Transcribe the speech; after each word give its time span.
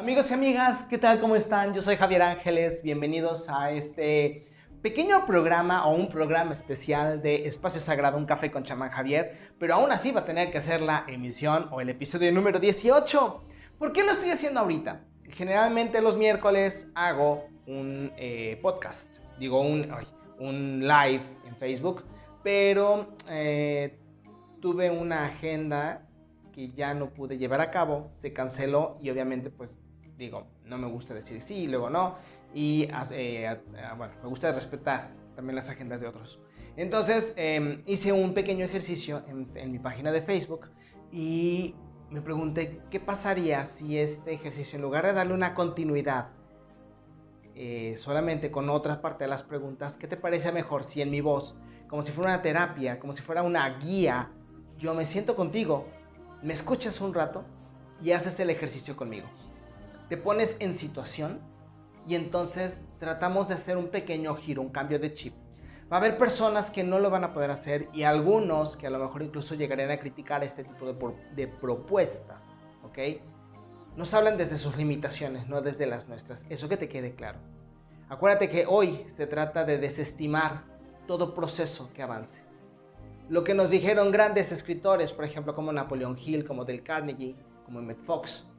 Amigos 0.00 0.30
y 0.30 0.34
amigas, 0.34 0.86
¿qué 0.88 0.96
tal? 0.96 1.20
¿Cómo 1.20 1.36
están? 1.36 1.74
Yo 1.74 1.82
soy 1.82 1.96
Javier 1.96 2.22
Ángeles. 2.22 2.80
Bienvenidos 2.82 3.50
a 3.50 3.70
este 3.70 4.46
pequeño 4.80 5.26
programa 5.26 5.86
o 5.86 5.94
un 5.94 6.08
programa 6.08 6.54
especial 6.54 7.20
de 7.20 7.46
Espacio 7.46 7.82
Sagrado, 7.82 8.16
un 8.16 8.24
café 8.24 8.50
con 8.50 8.64
chamán 8.64 8.88
Javier, 8.88 9.36
pero 9.58 9.74
aún 9.74 9.92
así 9.92 10.10
va 10.10 10.22
a 10.22 10.24
tener 10.24 10.50
que 10.50 10.56
hacer 10.56 10.80
la 10.80 11.04
emisión 11.06 11.68
o 11.70 11.82
el 11.82 11.90
episodio 11.90 12.32
número 12.32 12.58
18. 12.58 13.44
¿Por 13.78 13.92
qué 13.92 14.02
lo 14.02 14.12
estoy 14.12 14.30
haciendo 14.30 14.60
ahorita? 14.60 15.02
Generalmente 15.32 16.00
los 16.00 16.16
miércoles 16.16 16.88
hago 16.94 17.44
un 17.66 18.10
eh, 18.16 18.58
podcast, 18.62 19.18
digo 19.38 19.60
un, 19.60 19.86
un 20.38 20.80
live 20.80 21.24
en 21.46 21.56
Facebook, 21.56 22.04
pero 22.42 23.18
eh, 23.28 23.98
tuve 24.62 24.90
una 24.90 25.26
agenda 25.26 26.06
que 26.54 26.70
ya 26.70 26.94
no 26.94 27.10
pude 27.10 27.36
llevar 27.36 27.60
a 27.60 27.70
cabo, 27.70 28.10
se 28.16 28.32
canceló 28.32 28.96
y 29.02 29.10
obviamente 29.10 29.50
pues 29.50 29.76
digo, 30.20 30.46
no 30.66 30.78
me 30.78 30.86
gusta 30.86 31.14
decir 31.14 31.40
sí 31.40 31.54
y 31.54 31.66
luego 31.66 31.90
no. 31.90 32.16
Y 32.54 32.88
eh, 33.10 33.58
bueno, 33.96 34.12
me 34.22 34.28
gusta 34.28 34.52
respetar 34.52 35.10
también 35.34 35.56
las 35.56 35.68
agendas 35.68 36.00
de 36.00 36.06
otros. 36.06 36.38
Entonces 36.76 37.32
em, 37.36 37.82
hice 37.86 38.12
un 38.12 38.34
pequeño 38.34 38.64
ejercicio 38.64 39.22
en, 39.26 39.72
mi 39.72 39.78
página 39.78 40.12
de 40.12 40.22
Facebook 40.22 40.68
y 41.10 41.74
me 42.10 42.20
pregunté 42.20 42.80
qué 42.90 43.00
pasaría 43.00 43.64
si 43.64 43.98
este 43.98 44.32
ejercicio, 44.32 44.76
en 44.76 44.82
lugar 44.82 45.06
de 45.06 45.12
darle 45.12 45.34
una 45.34 45.54
continuidad 45.54 46.28
eh, 47.54 47.96
solamente 47.98 48.50
con 48.50 48.68
otra 48.68 49.00
parte 49.00 49.24
de 49.24 49.30
las 49.30 49.42
preguntas, 49.42 49.96
¿qué 49.96 50.06
te 50.06 50.16
parece 50.16 50.52
mejor 50.52 50.84
si 50.84 51.02
en 51.02 51.10
mi 51.10 51.20
voz, 51.20 51.56
como 51.88 52.02
si 52.02 52.12
fuera 52.12 52.30
una 52.30 52.42
terapia, 52.42 52.98
como 53.00 53.12
si 53.14 53.22
fuera 53.22 53.42
una 53.42 53.78
guía, 53.78 54.30
yo 54.78 54.94
me 54.94 55.04
siento 55.04 55.34
contigo, 55.34 55.86
me 56.42 56.52
escuchas 56.52 57.00
un 57.00 57.12
rato 57.12 57.44
y 58.02 58.12
haces 58.12 58.38
el 58.40 58.50
ejercicio 58.50 58.96
conmigo? 58.96 59.26
Te 60.10 60.16
pones 60.16 60.56
en 60.58 60.74
situación 60.74 61.38
y 62.04 62.16
entonces 62.16 62.82
tratamos 62.98 63.46
de 63.46 63.54
hacer 63.54 63.76
un 63.76 63.88
pequeño 63.88 64.34
giro, 64.34 64.60
un 64.60 64.70
cambio 64.70 64.98
de 64.98 65.14
chip. 65.14 65.32
Va 65.90 65.98
a 65.98 66.00
haber 66.00 66.18
personas 66.18 66.68
que 66.72 66.82
no 66.82 66.98
lo 66.98 67.10
van 67.10 67.22
a 67.22 67.32
poder 67.32 67.52
hacer 67.52 67.88
y 67.92 68.02
algunos 68.02 68.76
que 68.76 68.88
a 68.88 68.90
lo 68.90 68.98
mejor 68.98 69.22
incluso 69.22 69.54
llegarían 69.54 69.92
a 69.92 70.00
criticar 70.00 70.42
este 70.42 70.64
tipo 70.64 70.92
de, 71.36 71.46
propuestas, 71.46 72.52
¿ok? 72.82 72.98
Nos 73.96 74.12
hablan 74.12 74.36
desde 74.36 74.58
sus 74.58 74.76
limitaciones, 74.76 75.46
no 75.46 75.62
desde 75.62 75.86
las 75.86 76.08
nuestras. 76.08 76.44
Eso 76.48 76.68
que 76.68 76.76
te 76.76 76.88
quede 76.88 77.14
claro. 77.14 77.38
Acuérdate 78.08 78.50
que 78.50 78.66
hoy 78.66 79.06
se 79.16 79.28
trata 79.28 79.64
de 79.64 79.78
desestimar 79.78 80.64
todo 81.06 81.34
proceso 81.34 81.88
que 81.94 82.02
avance. 82.02 82.40
Lo 83.28 83.44
que 83.44 83.54
nos 83.54 83.70
dijeron 83.70 84.10
grandes 84.10 84.50
escritores, 84.50 85.12
por 85.12 85.24
ejemplo, 85.24 85.54
como 85.54 85.72
Napoleon 85.72 86.18
Hill, 86.18 86.44
como 86.44 86.64
Del 86.64 86.82
Carnegie, 86.82 87.36
como 87.64 87.78
Emmett 87.78 88.00
Fox, 88.00 88.49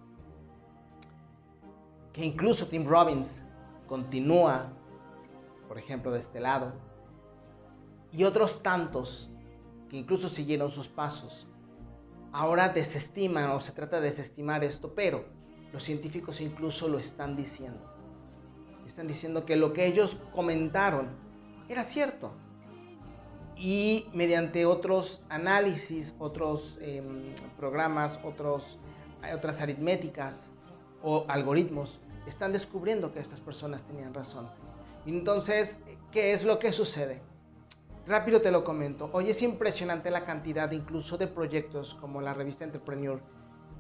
que 2.14 2.26
incluso 2.26 2.67
Tim 2.67 2.86
Robbins 2.86 3.44
continúa, 3.88 4.73
por 5.67 5.78
ejemplo, 5.78 6.12
de 6.12 6.20
este 6.20 6.40
lado, 6.40 6.73
y 8.12 8.23
otros 8.23 8.62
tantos 8.62 9.30
que 9.90 9.98
incluso 9.98 10.30
siguieron 10.30 10.70
sus 10.72 10.88
pasos, 10.88 11.48
ahora 12.31 12.70
desestiman 12.70 13.52
o 13.52 13.59
se 13.59 13.72
trata 13.72 14.00
de 14.00 14.09
desestimar 14.09 14.64
esto, 14.64 14.94
pero 14.94 15.26
los 15.72 15.84
científicos 15.84 16.42
incluso 16.42 16.88
lo 16.88 17.00
están 17.00 17.36
diciendo. 17.36 17.80
Están 18.86 19.08
diciendo 19.08 19.46
que 19.46 19.56
lo 19.56 19.72
que 19.72 19.86
ellos 19.86 20.18
comentaron 20.34 21.09
era 21.70 21.84
cierto. 21.84 22.34
Y 23.56 24.08
mediante 24.14 24.66
otros 24.66 25.22
análisis, 25.30 26.14
otros 26.20 26.78
em, 26.81 27.36
programas, 27.58 28.20
otros, 28.23 28.80
otras 29.34 29.62
aritméticas, 29.62 30.52
o 31.03 31.25
algoritmos 31.28 32.00
están 32.26 32.52
descubriendo 32.52 33.14
que 33.14 33.20
estas 33.20 33.40
personas 33.40 33.84
tenían 33.84 34.14
razón. 34.14 34.50
Entonces, 35.06 35.78
¿qué 36.12 36.34
es 36.34 36.44
lo 36.44 36.59
que 36.59 36.74
sucede? 36.74 37.22
Rápido 38.06 38.42
te 38.42 38.52
lo 38.52 38.64
comento. 38.64 39.09
Hoy 39.14 39.30
es 39.30 39.42
impresionante 39.42 40.12
la 40.12 40.26
cantidad 40.26 40.72
incluso 40.72 41.18
de 41.18 41.28
proyectos 41.28 41.96
como 42.02 42.22
la 42.22 42.34
revista 42.34 42.64
Entrepreneur 42.64 43.22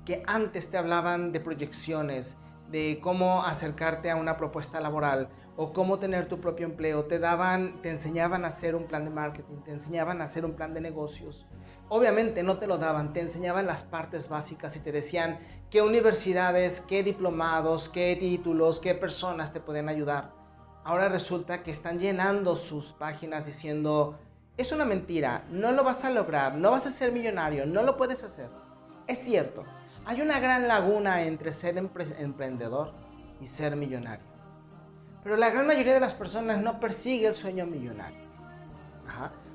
que 0.05 0.23
antes 0.25 0.69
te 0.69 0.77
hablaban 0.77 1.31
de 1.31 1.39
proyecciones, 1.39 2.37
de 2.69 2.99
cómo 3.01 3.43
acercarte 3.43 4.09
a 4.09 4.15
una 4.15 4.37
propuesta 4.37 4.79
laboral 4.79 5.27
o 5.61 5.73
cómo 5.73 5.99
tener 5.99 6.27
tu 6.27 6.39
propio 6.41 6.65
empleo. 6.65 7.05
Te 7.05 7.19
daban, 7.19 7.83
te 7.83 7.91
enseñaban 7.91 8.45
a 8.45 8.47
hacer 8.47 8.75
un 8.75 8.85
plan 8.85 9.05
de 9.05 9.11
marketing, 9.11 9.57
te 9.63 9.69
enseñaban 9.69 10.19
a 10.19 10.23
hacer 10.23 10.43
un 10.43 10.53
plan 10.53 10.73
de 10.73 10.81
negocios. 10.81 11.45
Obviamente 11.87 12.41
no 12.41 12.57
te 12.57 12.65
lo 12.65 12.79
daban, 12.79 13.13
te 13.13 13.19
enseñaban 13.19 13.67
las 13.67 13.83
partes 13.83 14.27
básicas 14.27 14.75
y 14.75 14.79
te 14.79 14.91
decían 14.91 15.37
qué 15.69 15.83
universidades, 15.83 16.81
qué 16.87 17.03
diplomados, 17.03 17.89
qué 17.89 18.17
títulos, 18.19 18.79
qué 18.79 18.95
personas 18.95 19.53
te 19.53 19.61
pueden 19.61 19.87
ayudar. 19.87 20.31
Ahora 20.83 21.09
resulta 21.09 21.61
que 21.61 21.69
están 21.69 21.99
llenando 21.99 22.55
sus 22.55 22.93
páginas 22.93 23.45
diciendo, 23.45 24.17
es 24.57 24.71
una 24.71 24.83
mentira, 24.83 25.43
no 25.51 25.71
lo 25.71 25.83
vas 25.83 26.03
a 26.03 26.09
lograr, 26.09 26.55
no 26.55 26.71
vas 26.71 26.87
a 26.87 26.91
ser 26.91 27.11
millonario, 27.11 27.67
no 27.67 27.83
lo 27.83 27.97
puedes 27.97 28.23
hacer. 28.23 28.49
Es 29.05 29.19
cierto, 29.19 29.63
hay 30.05 30.21
una 30.21 30.39
gran 30.39 30.67
laguna 30.67 31.21
entre 31.21 31.51
ser 31.51 31.77
emprendedor 31.77 32.93
y 33.39 33.45
ser 33.45 33.75
millonario. 33.75 34.30
Pero 35.23 35.37
la 35.37 35.49
gran 35.49 35.67
mayoría 35.67 35.93
de 35.93 35.99
las 35.99 36.13
personas 36.13 36.61
no 36.61 36.79
persigue 36.79 37.27
el 37.27 37.35
sueño 37.35 37.65
millonario. 37.65 38.19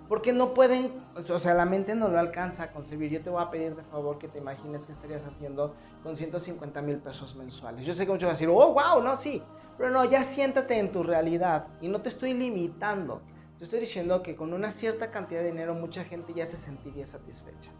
Porque 0.09 0.33
no 0.33 0.55
pueden, 0.55 0.93
o 1.17 1.39
sea, 1.41 1.55
la 1.55 1.65
mente 1.65 1.97
no 1.97 2.07
lo 2.09 2.21
alcanza 2.21 2.65
a 2.65 2.71
concebir. 2.71 3.11
Yo 3.11 3.23
te 3.23 3.31
voy 3.31 3.43
a 3.43 3.51
pedir 3.51 3.75
de 3.75 3.83
favor 3.83 4.19
que 4.19 4.29
te 4.29 4.39
imagines 4.39 4.87
qué 4.87 4.93
estarías 4.93 5.27
haciendo 5.27 5.75
con 6.05 6.17
150 6.17 6.81
mil 6.83 6.99
pesos 6.99 7.35
mensuales. 7.35 7.85
Yo 7.85 7.93
sé 7.93 8.07
que 8.07 8.13
muchos 8.13 8.27
van 8.27 8.37
a 8.37 8.39
decir, 8.39 8.49
oh, 8.49 8.73
wow, 8.73 9.03
no, 9.03 9.17
sí. 9.17 9.43
Pero 9.77 9.91
no, 9.91 10.05
ya 10.05 10.23
siéntate 10.23 10.79
en 10.79 10.93
tu 10.93 11.03
realidad 11.03 11.67
y 11.81 11.89
no 11.89 12.01
te 12.01 12.09
estoy 12.09 12.35
limitando. 12.35 13.21
Te 13.59 13.65
estoy 13.65 13.81
diciendo 13.81 14.23
que 14.23 14.37
con 14.37 14.53
una 14.53 14.71
cierta 14.71 15.11
cantidad 15.11 15.41
de 15.41 15.51
dinero 15.51 15.75
mucha 15.75 16.05
gente 16.05 16.33
ya 16.35 16.47
se 16.47 16.57
sentiría 16.57 17.07
satisfecha 17.07 17.73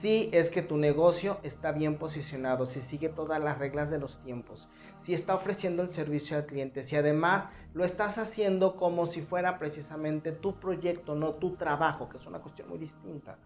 si 0.00 0.30
es 0.32 0.48
que 0.48 0.62
tu 0.62 0.78
negocio 0.78 1.36
está 1.42 1.72
bien 1.72 1.98
posicionado, 1.98 2.64
si 2.64 2.80
sigue 2.80 3.10
todas 3.10 3.38
las 3.38 3.58
reglas 3.58 3.90
de 3.90 3.98
los 3.98 4.18
tiempos, 4.22 4.66
si 5.02 5.12
está 5.12 5.34
ofreciendo 5.34 5.82
el 5.82 5.90
servicio 5.90 6.38
al 6.38 6.46
cliente, 6.46 6.84
si 6.84 6.96
además 6.96 7.50
lo 7.74 7.84
estás 7.84 8.16
haciendo 8.16 8.76
como 8.76 9.04
si 9.04 9.20
fuera 9.20 9.58
precisamente 9.58 10.32
tu 10.32 10.58
proyecto, 10.58 11.14
no 11.14 11.34
tu 11.34 11.52
trabajo, 11.52 12.08
que 12.08 12.16
es 12.16 12.26
una 12.26 12.38
cuestión 12.38 12.70
muy 12.70 12.78
distinta. 12.78 13.36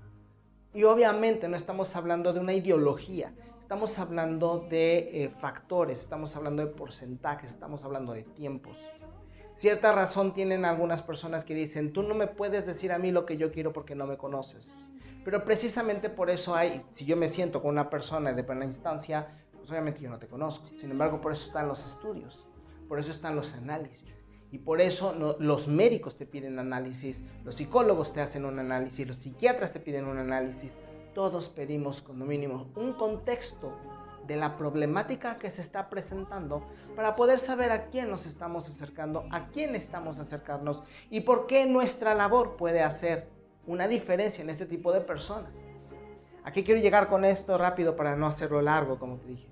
Y 0.73 0.85
obviamente 0.85 1.49
no 1.49 1.57
estamos 1.57 1.97
hablando 1.97 2.33
de 2.33 2.39
una 2.39 2.53
ideología, 2.53 3.35
estamos 3.59 3.99
hablando 3.99 4.65
de 4.71 5.25
eh, 5.25 5.31
factores, 5.41 6.03
estamos 6.03 6.37
hablando 6.37 6.65
de 6.65 6.71
porcentajes, 6.71 7.51
estamos 7.51 7.85
hablando 7.85 8.13
de 8.13 8.23
tiempos. 8.23 8.77
Cierta 9.57 9.91
razón 9.91 10.35
tienen 10.35 10.65
algunas 10.65 11.03
personas 11.03 11.45
que 11.45 11.57
dicen, 11.57 11.93
tú 11.93 12.05
no 12.05 12.15
me 12.15 12.29
puedes 12.29 12.65
decir 12.65 12.93
a 12.93 12.99
mí 12.99 13.11
lo 13.11 13.27
que 13.27 13.37
yo 13.37 13.51
quiero 13.51 13.73
porque 13.73 13.97
no 13.97 14.07
me 14.07 14.17
conoces. 14.17 14.69
Pero 15.25 15.45
precisamente 15.45 16.11
por 16.11 16.29
eso 16.31 16.55
hay, 16.55 16.83
si 16.93 17.05
yo 17.05 17.17
me 17.17 17.29
siento 17.29 17.63
con 17.63 17.71
una 17.71 17.89
persona 17.89 18.33
de 18.33 18.45
primera 18.45 18.67
instancia, 18.67 19.27
pues 19.53 19.71
obviamente 19.71 20.01
yo 20.01 20.11
no 20.11 20.19
te 20.19 20.27
conozco. 20.27 20.67
Sin 20.79 20.91
embargo, 20.91 21.21
por 21.21 21.33
eso 21.33 21.47
están 21.47 21.67
los 21.67 21.85
estudios, 21.87 22.47
por 22.89 22.99
eso 22.99 23.11
están 23.11 23.35
los 23.35 23.55
análisis. 23.55 24.05
Y 24.53 24.59
por 24.59 24.81
eso 24.81 25.15
los 25.41 25.67
médicos 25.67 26.17
te 26.17 26.27
piden 26.27 26.59
análisis, 26.61 27.21
los 27.43 27.57
psicólogos 27.57 28.13
te 28.13 28.21
hacen 28.21 28.45
un 28.45 28.61
análisis, 28.61 29.09
los 29.09 29.17
psiquiatras 29.17 29.73
te 29.73 29.81
piden 29.81 30.05
un 30.05 30.19
análisis. 30.19 30.77
Todos 31.13 31.49
pedimos, 31.49 32.03
como 32.03 32.25
mínimo, 32.25 32.69
un 32.77 32.93
contexto 32.93 33.73
de 34.27 34.37
la 34.37 34.57
problemática 34.57 35.39
que 35.39 35.51
se 35.51 35.63
está 35.63 35.89
presentando 35.89 36.67
para 36.95 37.15
poder 37.15 37.41
saber 37.41 37.73
a 37.73 37.87
quién 37.87 38.11
nos 38.11 38.27
estamos 38.27 38.69
acercando, 38.69 39.25
a 39.31 39.49
quién 39.49 39.75
estamos 39.75 40.19
acercarnos 40.19 40.83
y 41.11 41.21
por 41.21 41.47
qué 41.47 41.67
nuestra 41.67 42.15
labor 42.15 42.57
puede 42.57 42.83
hacer 42.83 43.34
una 43.67 43.89
diferencia 43.89 44.43
en 44.43 44.51
este 44.51 44.67
tipo 44.67 44.93
de 44.93 45.01
personas. 45.01 45.53
¿A 46.45 46.53
qué 46.53 46.63
quiero 46.63 46.81
llegar 46.81 47.09
con 47.09 47.25
esto 47.25 47.57
rápido 47.57 47.97
para 47.97 48.17
no 48.17 48.27
hacerlo 48.27 48.61
largo, 48.61 48.99
como 48.99 49.17
te 49.17 49.29
dije? 49.29 49.49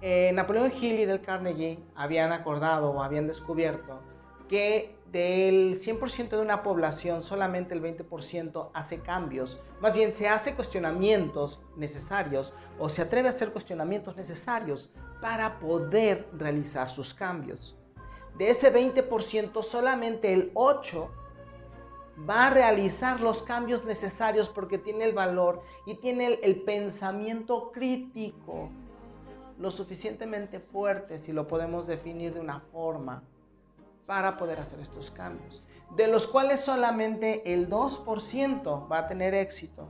Eh, 0.00 0.30
Napoleón 0.32 0.72
Hill 0.72 1.00
y 1.00 1.04
Del 1.06 1.20
Carnegie 1.20 1.80
habían 1.96 2.32
acordado 2.32 2.90
o 2.90 3.02
habían 3.02 3.26
descubierto 3.26 4.00
que 4.48 4.96
del 5.10 5.80
100% 5.80 6.28
de 6.30 6.40
una 6.40 6.62
población 6.62 7.22
solamente 7.22 7.74
el 7.74 7.82
20% 7.82 8.70
hace 8.74 8.98
cambios, 8.98 9.58
más 9.80 9.94
bien 9.94 10.12
se 10.12 10.28
hace 10.28 10.54
cuestionamientos 10.54 11.60
necesarios 11.76 12.52
o 12.78 12.88
se 12.88 13.02
atreve 13.02 13.28
a 13.28 13.32
hacer 13.32 13.50
cuestionamientos 13.50 14.16
necesarios 14.16 14.90
para 15.20 15.58
poder 15.58 16.28
realizar 16.32 16.90
sus 16.90 17.14
cambios. 17.14 17.76
De 18.36 18.50
ese 18.50 18.72
20% 18.72 19.62
solamente 19.64 20.32
el 20.32 20.52
8% 20.54 21.08
va 22.28 22.46
a 22.46 22.50
realizar 22.50 23.20
los 23.20 23.42
cambios 23.42 23.84
necesarios 23.84 24.48
porque 24.48 24.78
tiene 24.78 25.04
el 25.04 25.12
valor 25.12 25.62
y 25.86 25.94
tiene 25.96 26.38
el, 26.42 26.62
pensamiento 26.62 27.70
crítico 27.72 28.70
lo 29.58 29.70
suficientemente 29.70 30.60
fuerte, 30.60 31.18
si 31.18 31.32
lo 31.32 31.46
podemos 31.46 31.86
definir 31.86 32.34
de 32.34 32.40
una 32.40 32.60
forma, 32.60 33.22
para 34.06 34.38
poder 34.38 34.60
hacer 34.60 34.80
estos 34.80 35.10
cambios, 35.10 35.68
de 35.96 36.06
los 36.06 36.26
cuales 36.26 36.60
solamente 36.60 37.52
el 37.52 37.68
2% 37.68 38.90
va 38.90 38.98
a 38.98 39.08
tener 39.08 39.34
éxito. 39.34 39.88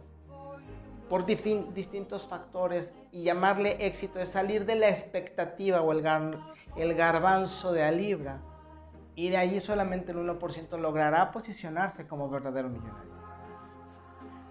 por 1.08 1.25
distintos 1.25 2.26
factores 2.26 2.92
y 3.12 3.22
llamarle 3.22 3.86
éxito 3.86 4.20
es 4.20 4.28
salir 4.28 4.66
de 4.66 4.75
la 4.75 4.90
expectativa 4.90 5.80
o 5.80 5.92
el, 5.92 6.04
el 6.76 6.94
garbanzo 6.94 7.72
de 7.72 7.80
la 7.80 7.90
libra 7.90 8.42
y 9.19 9.31
de 9.31 9.37
allí 9.37 9.61
solamente 9.61 10.12
el 10.12 10.19
1% 10.19 10.79
logrará 10.79 11.32
posicionarse 11.32 12.06
como 12.06 12.31
verdadero 12.31 12.69
millonario. 12.69 13.11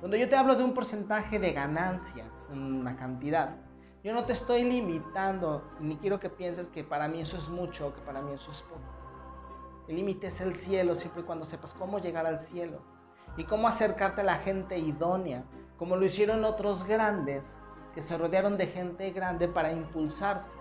Cuando 0.02 0.18
yo 0.18 0.28
te 0.28 0.36
hablo 0.36 0.58
de 0.58 0.66
un 0.66 0.74
porcentaje 0.74 1.40
de 1.40 1.54
ganancias, 1.54 2.28
una 2.52 2.98
cantidad, 2.98 3.56
yo 4.04 4.14
no 4.14 4.26
te 4.26 4.34
estoy 4.34 4.66
limitando, 4.66 5.72
ni 5.80 5.96
quiero 5.96 6.20
que 6.20 6.30
pienses 6.30 6.68
que 6.68 6.84
para 6.84 7.08
mí 7.08 7.22
eso 7.22 7.38
es 7.38 7.48
mucho 7.48 7.88
o 7.88 7.94
que 7.94 8.02
para 8.02 8.22
mí 8.22 8.34
eso 8.34 8.52
es 8.52 8.62
poco. 8.64 8.82
El 9.88 9.96
límite 9.96 10.28
es 10.28 10.42
el 10.42 10.58
cielo, 10.58 10.96
siempre 10.96 11.22
y 11.22 11.26
cuando 11.26 11.46
sepas 11.46 11.74
cómo 11.74 12.00
llegar 12.00 12.26
al 12.26 12.42
cielo 12.42 12.82
y 13.38 13.46
cómo 13.46 13.70
acercarte 13.70 14.20
a 14.20 14.26
la 14.26 14.40
gente 14.40 14.78
idónea, 14.78 15.46
como 15.78 15.96
lo 15.96 16.04
hicieron 16.04 16.44
otros 16.44 16.84
grandes 16.84 17.56
que 17.96 18.02
se 18.02 18.18
rodearon 18.18 18.58
de 18.58 18.68
gente 18.68 19.12
grande 19.12 19.48
para 19.48 19.72
impulsarse. 19.72 20.52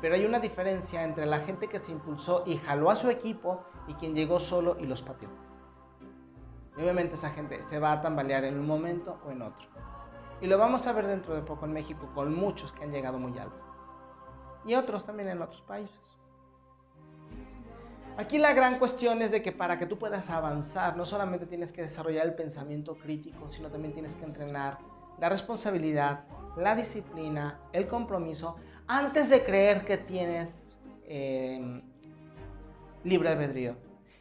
Pero 0.00 0.14
hay 0.14 0.24
una 0.24 0.38
diferencia 0.38 1.02
entre 1.02 1.26
la 1.26 1.40
gente 1.40 1.68
que 1.68 1.78
se 1.78 1.92
impulsó 1.92 2.42
y 2.46 2.56
jaló 2.56 2.90
a 2.90 2.96
su 2.96 3.10
equipo 3.10 3.64
y 3.86 3.94
quien 3.94 4.14
llegó 4.14 4.40
solo 4.40 4.76
y 4.78 4.86
los 4.86 5.02
pateó. 5.02 5.28
obviamente 6.76 7.14
esa 7.14 7.30
gente 7.30 7.62
se 7.64 7.78
va 7.78 7.92
a 7.92 8.00
tambalear 8.00 8.44
en 8.44 8.58
un 8.58 8.66
momento 8.66 9.20
o 9.26 9.30
en 9.30 9.42
otro. 9.42 9.68
Y 10.40 10.46
lo 10.46 10.56
vamos 10.56 10.86
a 10.86 10.92
ver 10.92 11.06
dentro 11.06 11.34
de 11.34 11.42
poco 11.42 11.66
en 11.66 11.72
México 11.72 12.08
con 12.14 12.34
muchos 12.34 12.72
que 12.72 12.84
han 12.84 12.92
llegado 12.92 13.18
muy 13.18 13.38
alto. 13.38 13.60
Y 14.64 14.74
otros 14.74 15.04
también 15.04 15.28
en 15.28 15.42
otros 15.42 15.60
países. 15.62 16.20
Aquí 18.16 18.38
la 18.38 18.52
gran 18.52 18.78
cuestión 18.78 19.22
es 19.22 19.30
de 19.30 19.42
que 19.42 19.52
para 19.52 19.78
que 19.78 19.86
tú 19.86 19.98
puedas 19.98 20.30
avanzar, 20.30 20.96
no 20.96 21.06
solamente 21.06 21.46
tienes 21.46 21.72
que 21.72 21.82
desarrollar 21.82 22.26
el 22.26 22.34
pensamiento 22.34 22.96
crítico, 22.96 23.48
sino 23.48 23.70
también 23.70 23.92
tienes 23.94 24.14
que 24.14 24.24
entrenar 24.24 24.78
la 25.18 25.28
responsabilidad, 25.28 26.24
la 26.56 26.74
disciplina, 26.74 27.60
el 27.72 27.86
compromiso, 27.86 28.56
antes 28.92 29.30
de 29.30 29.44
creer 29.44 29.84
que 29.84 29.98
tienes 29.98 30.66
em, 31.06 31.80
libre 33.04 33.28
albedrío. 33.28 33.76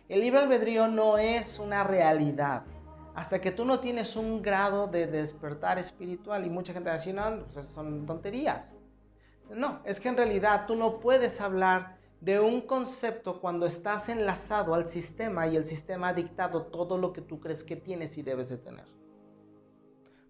El 0.08 0.20
libre 0.20 0.42
albedrío 0.42 0.88
no 0.88 1.18
es 1.18 1.58
una 1.58 1.84
realidad 1.84 2.66
hasta 3.16 3.42
que 3.42 3.52
tú 3.52 3.66
no 3.66 3.80
tienes 3.80 4.16
un 4.16 4.44
grado 4.44 4.86
de 4.86 5.08
despertar 5.08 5.80
espiritual 5.80 6.46
y 6.46 6.52
mucha 6.52 6.72
gente 6.72 6.88
va 6.88 6.96
a 6.96 6.98
decir, 7.00 7.16
no, 7.16 7.46
pues 7.52 7.66
son 7.70 8.06
tonterías. 8.06 8.78
No, 9.50 9.80
es 9.86 10.00
que 10.00 10.10
en 10.10 10.18
realidad 10.18 10.68
tú 10.68 10.76
no 10.76 11.00
puedes 11.00 11.42
hablar 11.42 11.98
de 12.22 12.40
un 12.40 12.62
concepto 12.62 13.42
cuando 13.42 13.66
estás 13.66 14.08
enlazado 14.08 14.76
al 14.76 14.88
sistema 14.88 15.48
y 15.48 15.56
el 15.56 15.66
sistema 15.66 16.10
ha 16.10 16.14
dictado 16.14 16.68
todo 16.68 17.00
lo 17.00 17.12
que 17.12 17.22
tú 17.22 17.40
crees 17.40 17.64
que 17.64 17.76
tienes 17.76 18.20
y 18.20 18.22
debes 18.22 18.50
de 18.50 18.58
tener. 18.58 18.99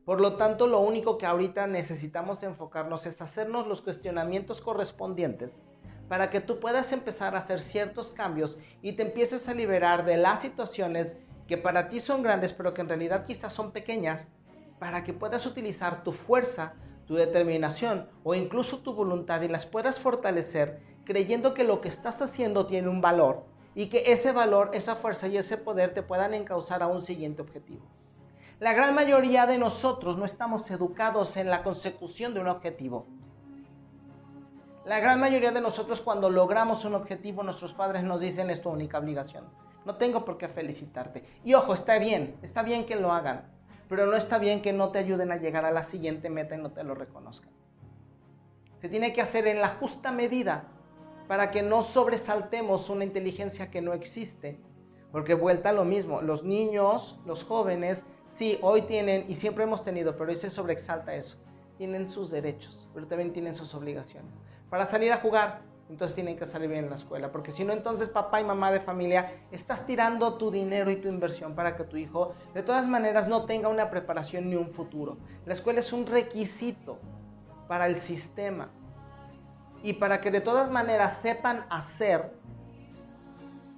Por 0.05 0.21
lo 0.21 0.35
tanto, 0.35 0.67
lo 0.67 0.79
único 0.79 1.17
que 1.17 1.25
ahorita 1.25 1.67
necesitamos 1.67 2.43
enfocarnos 2.43 3.05
es 3.05 3.21
hacernos 3.21 3.67
los 3.67 3.81
cuestionamientos 3.81 4.61
correspondientes 4.61 5.57
para 6.07 6.29
que 6.31 6.41
tú 6.41 6.59
puedas 6.59 6.91
empezar 6.91 7.35
a 7.35 7.39
hacer 7.39 7.61
ciertos 7.61 8.09
cambios 8.09 8.57
y 8.81 8.93
te 8.93 9.03
empieces 9.03 9.47
a 9.47 9.53
liberar 9.53 10.05
de 10.05 10.17
las 10.17 10.41
situaciones 10.41 11.17
que 11.47 11.57
para 11.57 11.89
ti 11.89 11.99
son 11.99 12.23
grandes, 12.23 12.51
pero 12.53 12.73
que 12.73 12.81
en 12.81 12.89
realidad 12.89 13.25
quizás 13.25 13.53
son 13.53 13.71
pequeñas, 13.71 14.27
para 14.79 15.03
que 15.03 15.13
puedas 15.13 15.45
utilizar 15.45 16.03
tu 16.03 16.11
fuerza, 16.13 16.73
tu 17.05 17.15
determinación 17.15 18.09
o 18.23 18.33
incluso 18.33 18.79
tu 18.79 18.93
voluntad 18.93 19.41
y 19.41 19.47
las 19.47 19.65
puedas 19.65 19.99
fortalecer 19.99 20.79
creyendo 21.09 21.55
que 21.55 21.63
lo 21.63 21.81
que 21.81 21.89
estás 21.89 22.21
haciendo 22.21 22.67
tiene 22.67 22.87
un 22.87 23.01
valor 23.01 23.43
y 23.73 23.89
que 23.89 24.11
ese 24.11 24.31
valor, 24.31 24.69
esa 24.73 24.95
fuerza 24.95 25.27
y 25.27 25.37
ese 25.37 25.57
poder 25.57 25.91
te 25.93 26.03
puedan 26.03 26.35
encauzar 26.35 26.83
a 26.83 26.87
un 26.87 27.01
siguiente 27.01 27.41
objetivo. 27.41 27.81
La 28.59 28.73
gran 28.73 28.93
mayoría 28.93 29.45
de 29.45 29.57
nosotros 29.57 30.17
no 30.17 30.25
estamos 30.25 30.69
educados 30.69 31.37
en 31.37 31.49
la 31.49 31.63
consecución 31.63 32.33
de 32.33 32.41
un 32.41 32.49
objetivo. 32.49 33.07
La 34.83 34.99
gran 34.99 35.17
mayoría 35.21 35.53
de 35.53 35.61
nosotros 35.61 36.01
cuando 36.01 36.29
logramos 36.29 36.83
un 36.83 36.93
objetivo, 36.93 37.41
nuestros 37.41 37.73
padres 37.73 38.03
nos 38.03 38.19
dicen 38.19 38.49
es 38.49 38.61
tu 38.61 38.69
única 38.69 38.99
obligación. 38.99 39.45
No 39.85 39.95
tengo 39.95 40.25
por 40.25 40.37
qué 40.37 40.49
felicitarte. 40.49 41.23
Y 41.45 41.53
ojo, 41.53 41.73
está 41.73 41.99
bien, 41.99 42.35
está 42.41 42.61
bien 42.61 42.85
que 42.85 42.97
lo 42.97 43.13
hagan, 43.13 43.45
pero 43.87 44.07
no 44.07 44.17
está 44.17 44.37
bien 44.37 44.61
que 44.61 44.73
no 44.73 44.89
te 44.89 44.99
ayuden 44.99 45.31
a 45.31 45.37
llegar 45.37 45.63
a 45.63 45.71
la 45.71 45.83
siguiente 45.83 46.29
meta 46.29 46.55
y 46.55 46.57
no 46.57 46.71
te 46.71 46.83
lo 46.83 46.95
reconozcan. 46.95 47.51
Se 48.81 48.89
tiene 48.89 49.13
que 49.13 49.21
hacer 49.21 49.47
en 49.47 49.61
la 49.61 49.69
justa 49.69 50.11
medida 50.11 50.65
para 51.29 51.49
que 51.49 51.61
no 51.61 51.83
sobresaltemos 51.83 52.89
una 52.89 53.05
inteligencia 53.05 53.71
que 53.71 53.81
no 53.81 53.93
existe. 53.93 54.59
Porque 55.13 55.33
vuelta 55.33 55.69
a 55.69 55.73
lo 55.73 55.85
mismo, 55.85 56.21
los 56.21 56.43
niños, 56.43 57.19
los 57.25 57.43
jóvenes 57.43 58.03
Sí, 58.39 58.57
hoy 58.61 58.83
tienen, 58.83 59.25
y 59.27 59.35
siempre 59.35 59.65
hemos 59.65 59.83
tenido, 59.83 60.15
pero 60.15 60.29
hoy 60.29 60.37
se 60.37 60.49
sobreexalta 60.49 61.13
eso. 61.13 61.37
Tienen 61.77 62.09
sus 62.09 62.31
derechos, 62.31 62.87
pero 62.93 63.05
también 63.05 63.33
tienen 63.33 63.53
sus 63.53 63.75
obligaciones. 63.75 64.31
Para 64.69 64.85
salir 64.85 65.11
a 65.11 65.17
jugar, 65.17 65.59
entonces 65.89 66.15
tienen 66.15 66.37
que 66.37 66.45
salir 66.45 66.69
bien 66.69 66.85
en 66.85 66.89
la 66.89 66.95
escuela, 66.95 67.33
porque 67.33 67.51
si 67.51 67.65
no, 67.65 67.73
entonces 67.73 68.07
papá 68.07 68.39
y 68.39 68.45
mamá 68.45 68.71
de 68.71 68.79
familia, 68.79 69.33
estás 69.51 69.85
tirando 69.85 70.35
tu 70.35 70.51
dinero 70.51 70.89
y 70.89 70.95
tu 70.95 71.09
inversión 71.09 71.53
para 71.53 71.75
que 71.75 71.83
tu 71.83 71.97
hijo 71.97 72.33
de 72.53 72.63
todas 72.63 72.87
maneras 72.87 73.27
no 73.27 73.43
tenga 73.43 73.67
una 73.67 73.89
preparación 73.89 74.49
ni 74.49 74.55
un 74.55 74.69
futuro. 74.69 75.17
La 75.45 75.51
escuela 75.51 75.81
es 75.81 75.91
un 75.91 76.05
requisito 76.05 76.97
para 77.67 77.87
el 77.87 77.99
sistema. 77.99 78.69
Y 79.83 79.91
para 79.91 80.21
que 80.21 80.31
de 80.31 80.39
todas 80.39 80.71
maneras 80.71 81.17
sepan 81.21 81.65
hacer, 81.69 82.31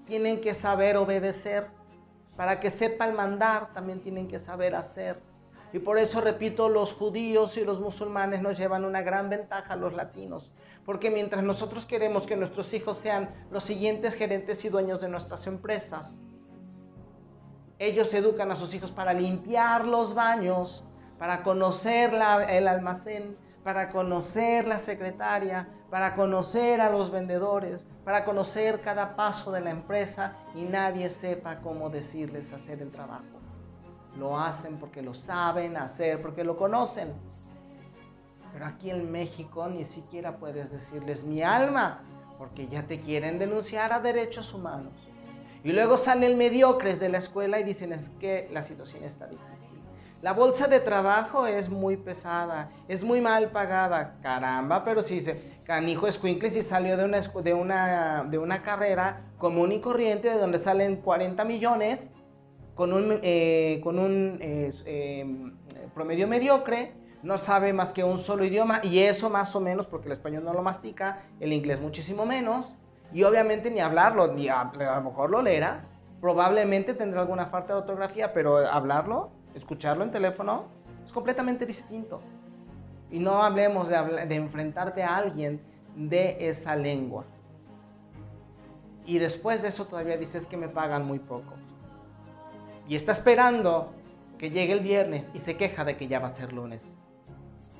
tienen 0.05 0.39
que 0.39 0.53
saber 0.53 0.97
obedecer. 0.97 1.80
Para 2.41 2.59
que 2.59 2.71
sepan 2.71 3.15
mandar, 3.15 3.71
también 3.71 4.01
tienen 4.01 4.27
que 4.27 4.39
saber 4.39 4.73
hacer. 4.73 5.21
Y 5.73 5.77
por 5.77 5.99
eso, 5.99 6.21
repito, 6.21 6.69
los 6.69 6.91
judíos 6.91 7.55
y 7.55 7.63
los 7.63 7.79
musulmanes 7.79 8.41
nos 8.41 8.57
llevan 8.57 8.83
una 8.83 9.03
gran 9.03 9.29
ventaja 9.29 9.73
a 9.73 9.75
los 9.75 9.93
latinos. 9.93 10.51
Porque 10.83 11.11
mientras 11.11 11.43
nosotros 11.43 11.85
queremos 11.85 12.25
que 12.25 12.35
nuestros 12.35 12.73
hijos 12.73 12.97
sean 12.97 13.29
los 13.51 13.63
siguientes 13.63 14.15
gerentes 14.15 14.65
y 14.65 14.69
dueños 14.69 15.01
de 15.01 15.09
nuestras 15.09 15.45
empresas, 15.45 16.17
ellos 17.77 18.11
educan 18.11 18.49
a 18.49 18.55
sus 18.55 18.73
hijos 18.73 18.91
para 18.91 19.13
limpiar 19.13 19.85
los 19.85 20.15
baños, 20.15 20.83
para 21.19 21.43
conocer 21.43 22.11
el 22.49 22.67
almacén, 22.67 23.37
para 23.63 23.91
conocer 23.91 24.67
la 24.67 24.79
secretaria, 24.79 25.69
para 25.91 26.15
conocer 26.15 26.79
a 26.79 26.89
los 26.89 27.11
vendedores, 27.11 27.85
para 28.05 28.23
conocer 28.23 28.79
cada 28.79 29.17
paso 29.17 29.51
de 29.51 29.59
la 29.59 29.71
empresa 29.71 30.37
y 30.55 30.63
nadie 30.63 31.09
sepa 31.09 31.59
cómo 31.59 31.89
decirles 31.89 32.51
hacer 32.53 32.81
el 32.81 32.91
trabajo. 32.91 33.25
Lo 34.17 34.39
hacen 34.39 34.77
porque 34.77 35.01
lo 35.01 35.13
saben 35.13 35.75
hacer, 35.75 36.21
porque 36.21 36.45
lo 36.45 36.55
conocen. 36.55 37.13
Pero 38.53 38.65
aquí 38.65 38.89
en 38.89 39.11
México 39.11 39.67
ni 39.67 39.83
siquiera 39.83 40.37
puedes 40.37 40.71
decirles 40.71 41.25
mi 41.25 41.43
alma, 41.43 41.99
porque 42.37 42.67
ya 42.67 42.83
te 42.83 43.01
quieren 43.01 43.37
denunciar 43.37 43.91
a 43.91 43.99
derechos 43.99 44.53
humanos. 44.53 44.93
Y 45.61 45.73
luego 45.73 45.97
salen 45.97 46.37
mediocres 46.37 47.01
de 47.01 47.09
la 47.09 47.17
escuela 47.17 47.59
y 47.59 47.63
dicen 47.65 47.91
es 47.91 48.09
que 48.11 48.49
la 48.51 48.63
situación 48.63 49.03
está 49.03 49.27
difícil. 49.27 49.60
La 50.21 50.33
bolsa 50.33 50.67
de 50.67 50.79
trabajo 50.79 51.47
es 51.47 51.67
muy 51.67 51.97
pesada, 51.97 52.69
es 52.87 53.03
muy 53.03 53.21
mal 53.21 53.49
pagada, 53.49 54.17
caramba, 54.21 54.83
pero 54.83 55.01
si 55.01 55.21
se 55.21 55.41
canijo 55.65 56.07
escuincles 56.07 56.55
y 56.55 56.61
salió 56.61 56.95
de 56.95 57.05
una, 57.05 57.21
de, 57.21 57.53
una, 57.55 58.23
de 58.29 58.37
una 58.37 58.61
carrera 58.61 59.23
común 59.39 59.71
y 59.71 59.79
corriente 59.81 60.29
de 60.29 60.37
donde 60.37 60.59
salen 60.59 60.97
40 60.97 61.43
millones 61.43 62.11
con 62.75 62.93
un, 62.93 63.19
eh, 63.23 63.81
con 63.83 63.97
un 63.97 64.37
em, 64.39 65.57
promedio 65.95 66.27
mediocre, 66.27 66.93
no 67.23 67.39
sabe 67.39 67.73
más 67.73 67.91
que 67.91 68.03
un 68.03 68.19
solo 68.19 68.45
idioma 68.45 68.81
y 68.83 68.99
eso 68.99 69.27
más 69.27 69.55
o 69.55 69.59
menos 69.59 69.87
porque 69.87 70.05
el 70.05 70.13
español 70.13 70.43
no 70.43 70.53
lo 70.53 70.61
mastica, 70.61 71.23
el 71.39 71.51
inglés 71.51 71.81
muchísimo 71.81 72.27
menos 72.27 72.75
y 73.11 73.23
obviamente 73.23 73.71
ni 73.71 73.79
hablarlo, 73.79 74.27
ni 74.27 74.49
a, 74.49 74.61
a 74.61 74.99
lo 74.99 75.01
mejor 75.01 75.31
lo 75.31 75.41
leerá, 75.41 75.85
probablemente 76.19 76.93
tendrá 76.93 77.21
alguna 77.21 77.47
falta 77.47 77.73
de 77.73 77.79
ortografía, 77.79 78.33
pero 78.33 78.57
hablarlo 78.57 79.40
escucharlo 79.55 80.03
en 80.03 80.11
teléfono 80.11 80.65
es 81.03 81.11
completamente 81.11 81.65
distinto. 81.65 82.21
Y 83.09 83.19
no 83.19 83.43
hablemos 83.43 83.89
de, 83.89 84.35
enfrentarte 84.35 85.03
a 85.03 85.17
alguien 85.17 85.61
de 85.95 86.49
esa 86.49 86.75
lengua. 86.75 87.25
Y 89.05 89.17
después 89.17 89.61
de 89.61 89.69
eso 89.69 89.85
todavía 89.85 90.17
dices 90.17 90.45
que 90.47 90.57
me 90.57 90.69
pagan 90.69 91.05
muy 91.05 91.19
poco. 91.19 91.53
Y 92.87 92.95
está 92.95 93.11
esperando 93.11 93.93
que 94.37 94.49
llegue 94.49 94.73
el 94.73 94.81
viernes 94.81 95.29
y 95.33 95.39
se 95.39 95.57
queja 95.57 95.83
de 95.83 95.97
que 95.97 96.07
ya 96.07 96.19
va 96.19 96.27
a 96.27 96.35
ser 96.35 96.53
lunes. 96.53 96.81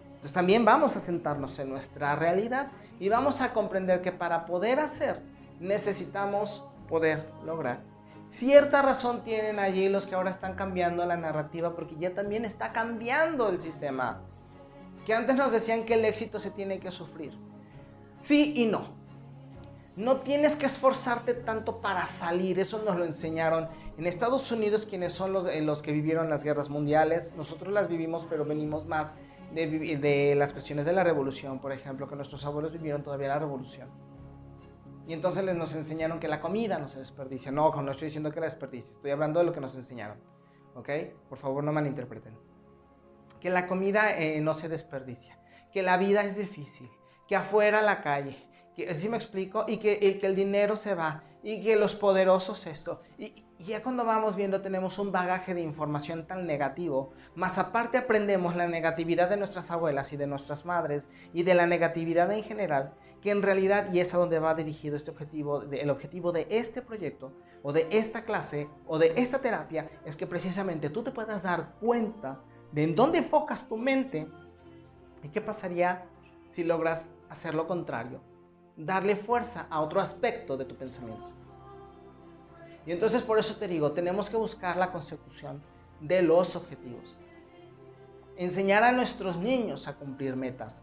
Entonces 0.06 0.34
también 0.34 0.66
vamos 0.66 0.96
a 0.96 1.00
sentarnos 1.00 1.58
en 1.60 1.70
nuestra 1.70 2.16
realidad 2.16 2.68
y 3.00 3.10
vamos 3.10 3.42
a 3.42 3.54
comprender 3.54 4.02
que 4.02 4.12
para 4.12 4.46
poder 4.46 4.80
hacer 4.80 5.22
necesitamos 5.60 6.64
poder 6.88 7.24
lograr. 7.46 7.91
Cierta 8.32 8.82
razón 8.82 9.24
tienen 9.24 9.60
allí 9.60 9.90
los 9.90 10.08
que 10.08 10.16
ahora 10.16 10.30
están 10.30 10.56
cambiando 10.56 11.06
la 11.06 11.18
narrativa 11.18 11.76
porque 11.76 11.98
ya 12.00 12.14
también 12.14 12.46
está 12.46 12.72
cambiando 12.72 13.50
el 13.50 13.60
sistema. 13.60 14.22
Que 15.06 15.14
antes 15.14 15.36
nos 15.36 15.52
decían 15.52 15.84
que 15.84 15.96
el 15.96 16.06
éxito 16.06 16.40
se 16.40 16.50
tiene 16.50 16.80
que 16.80 16.92
sufrir. 16.92 17.34
Sí 18.20 18.54
y 18.56 18.68
no. 18.68 18.96
No 19.98 20.22
tienes 20.22 20.56
que 20.56 20.66
esforzarte 20.66 21.34
tanto 21.34 21.82
para 21.82 22.06
salir, 22.06 22.58
eso 22.58 22.82
nos 22.84 22.96
lo 22.96 23.04
enseñaron 23.04 23.68
En 23.98 24.08
Estados 24.08 24.50
Unidos, 24.50 24.88
quienes 24.90 25.12
son 25.12 25.34
los, 25.34 25.48
eh, 25.48 25.62
los 25.62 25.82
que 25.82 25.92
vivieron 25.92 26.30
las 26.30 26.44
guerras 26.44 26.70
mundiales, 26.70 27.34
nosotros 27.36 27.74
las 27.74 27.90
vivimos, 27.90 28.26
pero 28.30 28.46
venimos 28.46 28.86
más 28.86 29.14
de, 29.54 29.98
de 29.98 30.36
las 30.36 30.54
cuestiones 30.54 30.86
de 30.86 30.94
la 30.94 31.04
revolución, 31.04 31.60
por 31.60 31.74
ejemplo, 31.74 32.08
que 32.08 32.16
nuestros 32.16 32.46
abuelos 32.46 32.72
vivieron 32.72 33.04
todavía 33.04 33.28
la 33.28 33.40
revolución. 33.40 33.90
Y 35.12 35.14
entonces 35.14 35.44
les 35.44 35.58
nos 35.58 35.76
enseñaron 35.76 36.22
que 36.22 36.30
la 36.30 36.40
comida 36.40 36.80
no 36.80 36.88
se 36.88 37.00
desperdicia. 37.00 37.52
No, 37.52 37.70
no 37.70 37.92
estoy 37.92 38.06
diciendo 38.06 38.32
que 38.32 38.40
la 38.40 38.46
desperdicie, 38.46 38.94
estoy 38.94 39.12
hablando 39.12 39.42
de 39.42 39.46
lo 39.46 39.52
que 39.52 39.60
nos 39.60 39.76
enseñaron. 39.76 40.16
¿Ok? 40.74 40.88
Por 41.28 41.38
favor, 41.38 41.66
no 41.66 41.74
malinterpreten. 41.74 42.34
Que 43.42 43.50
la 43.50 43.68
comida 43.68 44.18
eh, 44.18 44.40
no 44.40 44.54
se 44.54 44.70
desperdicia, 44.70 45.38
que 45.74 45.84
la 45.84 45.98
vida 45.98 46.24
es 46.24 46.38
difícil, 46.38 46.90
que 47.28 47.36
afuera 47.36 47.82
la 47.82 48.02
calle, 48.02 48.38
que, 48.74 48.90
así 48.90 49.10
me 49.10 49.18
explico, 49.18 49.66
y 49.68 49.80
que, 49.80 50.18
que 50.18 50.26
el 50.26 50.34
dinero 50.34 50.78
se 50.78 50.96
va, 50.96 51.24
y 51.44 51.62
que 51.62 51.76
los 51.76 51.94
poderosos 51.94 52.66
esto. 52.66 53.02
Y, 53.18 53.44
y 53.60 53.66
ya 53.66 53.84
cuando 53.84 54.06
vamos 54.06 54.38
viendo 54.38 54.62
tenemos 54.62 54.98
un 54.98 55.12
bagaje 55.12 55.54
de 55.54 55.62
información 55.62 56.26
tan 56.26 56.48
negativo, 56.48 57.12
más 57.36 57.58
aparte 57.58 57.98
aprendemos 57.98 58.56
la 58.56 58.70
negatividad 58.70 59.30
de 59.30 59.36
nuestras 59.36 59.72
abuelas 59.72 60.14
y 60.14 60.18
de 60.18 60.26
nuestras 60.26 60.64
madres 60.64 61.10
y 61.34 61.44
de 61.44 61.54
la 61.54 61.68
negatividad 61.68 62.32
en 62.32 62.44
general, 62.44 62.94
que 63.22 63.30
en 63.30 63.44
realidad, 63.44 63.94
y 63.94 64.00
es 64.00 64.14
a 64.14 64.18
donde 64.18 64.40
va 64.40 64.56
dirigido 64.56 64.98
este 64.98 65.12
objetivo, 65.12 65.62
el 65.62 65.90
objetivo 65.90 66.32
de 66.32 66.48
este 66.50 66.82
proyecto, 66.82 67.32
o 67.64 67.72
de 67.72 67.88
esta 67.92 68.24
clase, 68.24 68.68
o 68.88 68.98
de 68.98 69.14
esta 69.16 69.40
terapia, 69.40 69.90
es 70.06 70.16
que 70.16 70.26
precisamente 70.26 70.90
tú 70.90 71.04
te 71.04 71.12
puedas 71.12 71.44
dar 71.44 71.74
cuenta 71.80 72.40
de 72.72 72.84
en 72.84 72.96
dónde 72.96 73.20
enfocas 73.20 73.68
tu 73.68 73.78
mente 73.78 74.28
y 75.24 75.30
qué 75.30 75.40
pasaría 75.40 76.06
si 76.52 76.64
logras 76.64 77.06
hacer 77.30 77.54
lo 77.54 77.68
contrario, 77.68 78.20
darle 78.76 79.16
fuerza 79.16 79.68
a 79.70 79.82
otro 79.82 80.02
aspecto 80.02 80.58
de 80.58 80.66
tu 80.66 80.76
pensamiento. 80.76 81.30
Y 82.88 82.92
entonces 82.92 83.22
por 83.22 83.38
eso 83.38 83.56
te 83.56 83.68
digo, 83.68 83.92
tenemos 83.92 84.30
que 84.30 84.38
buscar 84.38 84.78
la 84.78 84.92
consecución 84.92 85.62
de 86.00 86.24
los 86.24 86.56
objetivos. 86.56 87.16
Enseñar 88.36 88.84
a 88.84 88.92
nuestros 88.92 89.38
niños 89.38 89.88
a 89.88 89.94
cumplir 89.96 90.36
metas, 90.36 90.82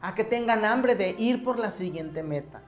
a 0.00 0.14
que 0.14 0.24
tengan 0.24 0.64
hambre 0.64 0.94
de 0.94 1.10
ir 1.18 1.42
por 1.42 1.58
la 1.58 1.70
siguiente 1.70 2.22
meta. 2.22 2.62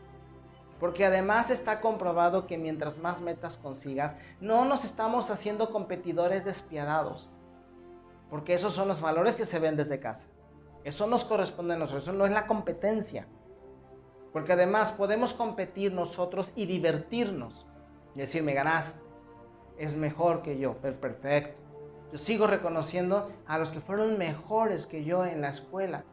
Porque 0.80 1.04
además 1.04 1.50
está 1.50 1.80
comprobado 1.80 2.46
que 2.46 2.56
mientras 2.56 2.98
más 2.98 3.20
metas 3.20 3.56
consigas, 3.56 4.16
no 4.40 4.64
nos 4.64 4.84
estamos 4.84 5.30
haciendo 5.30 5.70
competidores 5.70 6.44
despiadados. 6.44 7.28
Porque 8.30 8.54
esos 8.54 8.74
son 8.74 8.88
los 8.88 9.00
valores 9.00 9.36
que 9.36 9.46
se 9.46 9.58
ven 9.58 9.76
desde 9.76 9.98
casa. 9.98 10.28
Eso 10.84 11.06
nos 11.06 11.24
corresponde 11.24 11.74
a 11.74 11.78
nosotros, 11.78 12.04
eso 12.04 12.12
no 12.12 12.26
es 12.26 12.32
la 12.32 12.46
competencia. 12.46 13.26
Porque 14.32 14.52
además 14.52 14.92
podemos 14.92 15.32
competir 15.32 15.92
nosotros 15.92 16.52
y 16.54 16.66
divertirnos. 16.66 17.66
Y 18.14 18.20
decir, 18.20 18.42
me 18.42 18.54
ganaste, 18.54 19.00
es 19.78 19.96
mejor 19.96 20.42
que 20.42 20.58
yo, 20.58 20.74
perfecto. 20.74 21.54
Yo 22.12 22.18
sigo 22.18 22.46
reconociendo 22.46 23.30
a 23.46 23.58
los 23.58 23.70
que 23.70 23.80
fueron 23.80 24.16
mejores 24.16 24.86
que 24.86 25.04
yo 25.04 25.24
en 25.24 25.40
la 25.40 25.50
escuela 25.50 26.04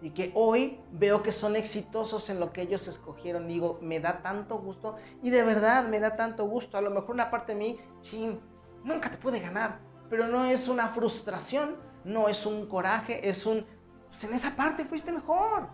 y 0.00 0.10
que 0.10 0.30
hoy 0.34 0.80
veo 0.92 1.22
que 1.22 1.32
son 1.32 1.56
exitosos 1.56 2.30
en 2.30 2.38
lo 2.38 2.50
que 2.50 2.62
ellos 2.62 2.86
escogieron. 2.86 3.48
Digo, 3.48 3.78
me 3.82 4.00
da 4.00 4.22
tanto 4.22 4.58
gusto 4.58 4.96
y 5.22 5.30
de 5.30 5.42
verdad 5.42 5.88
me 5.88 6.00
da 6.00 6.16
tanto 6.16 6.46
gusto. 6.46 6.78
A 6.78 6.80
lo 6.80 6.90
mejor 6.90 7.10
una 7.10 7.30
parte 7.30 7.52
de 7.54 7.58
mí, 7.58 7.80
chin, 8.02 8.40
nunca 8.84 9.10
te 9.10 9.16
puede 9.16 9.40
ganar, 9.40 9.80
pero 10.08 10.28
no 10.28 10.44
es 10.44 10.68
una 10.68 10.88
frustración, 10.88 11.76
no 12.04 12.28
es 12.28 12.46
un 12.46 12.66
coraje, 12.66 13.28
es 13.28 13.44
un, 13.44 13.66
pues 14.08 14.22
en 14.24 14.34
esa 14.34 14.54
parte 14.54 14.84
fuiste 14.84 15.12
mejor. 15.12 15.68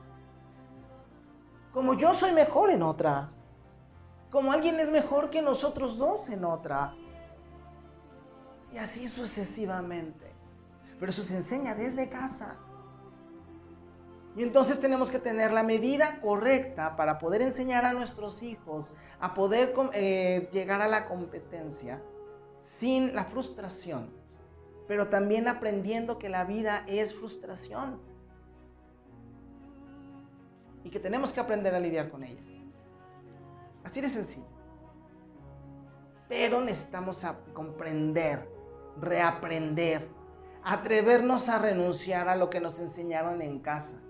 Como 1.73 1.95
yo 1.95 2.15
soy 2.15 2.33
mejor 2.33 2.71
en 2.71 2.83
otra. 2.83 3.31
Como 4.31 4.53
alguien 4.53 4.81
es 4.81 4.91
mejor 4.91 5.31
que 5.31 5.43
nosotros 5.43 5.99
dos 5.99 6.29
en 6.29 6.45
otra. 6.45 6.95
Y 8.73 8.79
así 8.79 9.09
sucesivamente. 9.09 10.33
Pero 10.99 11.11
eso 11.11 11.23
se 11.23 11.37
enseña 11.37 11.75
desde 11.75 12.09
casa. 12.09 12.57
Y 14.37 14.43
entonces 14.43 14.81
tenemos 14.81 15.11
que 15.11 15.21
tener 15.21 15.53
la 15.53 15.63
medida 15.63 16.21
correcta 16.21 16.97
para 16.97 17.19
poder 17.19 17.41
enseñar 17.41 17.85
a 17.85 17.93
nuestros 17.93 18.43
hijos 18.43 18.91
a 19.21 19.33
poder 19.33 19.75
eh, 19.93 20.49
llegar 20.53 20.83
a 20.83 20.89
la 20.89 21.07
competencia 21.07 22.03
sin 22.59 23.15
la 23.15 23.25
frustración, 23.27 24.11
pero 24.89 25.09
también 25.09 25.47
aprendiendo 25.47 26.19
que 26.19 26.29
la 26.29 26.45
vida 26.45 26.85
es 26.89 27.15
frustración 27.15 28.01
y 30.83 30.91
que 30.91 30.99
tenemos 30.99 31.33
que 31.33 31.41
aprender 31.41 31.73
a 31.75 31.79
lidiar 31.79 32.11
con 32.11 32.25
ella. 32.25 32.43
Así 33.85 34.01
de 34.01 34.09
sencillo. 34.09 34.47
Pero 36.29 36.61
necesitamos 36.61 37.25
comprender, 37.53 38.49
reaprender, 39.01 40.09
atrevernos 40.65 41.49
a 41.49 41.59
renunciar 41.59 42.29
a 42.29 42.35
lo 42.35 42.51
que 42.51 42.61
nos 42.61 42.81
enseñaron 42.81 43.41
en 43.41 43.61
casa 43.61 44.01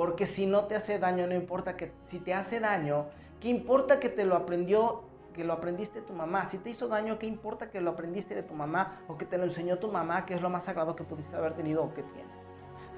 porque 0.00 0.26
si 0.26 0.46
no 0.46 0.64
te 0.64 0.76
hace 0.76 0.98
daño, 0.98 1.26
no 1.26 1.34
importa 1.34 1.76
que 1.76 1.92
si 2.08 2.20
te 2.20 2.32
hace 2.32 2.58
daño, 2.58 3.08
¿qué 3.38 3.48
importa 3.50 4.00
que 4.00 4.08
te 4.08 4.24
lo 4.24 4.34
aprendió, 4.34 5.02
que 5.34 5.44
lo 5.44 5.52
aprendiste 5.52 6.00
tu 6.00 6.14
mamá? 6.14 6.46
Si 6.46 6.56
te 6.56 6.70
hizo 6.70 6.88
daño, 6.88 7.18
¿qué 7.18 7.26
importa 7.26 7.68
que 7.68 7.82
lo 7.82 7.90
aprendiste 7.90 8.34
de 8.34 8.42
tu 8.42 8.54
mamá 8.54 9.02
o 9.08 9.18
que 9.18 9.26
te 9.26 9.36
lo 9.36 9.44
enseñó 9.44 9.78
tu 9.78 9.92
mamá, 9.92 10.24
que 10.24 10.32
es 10.32 10.40
lo 10.40 10.48
más 10.48 10.64
sagrado 10.64 10.96
que 10.96 11.04
pudiste 11.04 11.36
haber 11.36 11.52
tenido 11.52 11.84
o 11.84 11.92
que 11.92 12.02
tienes? 12.02 12.32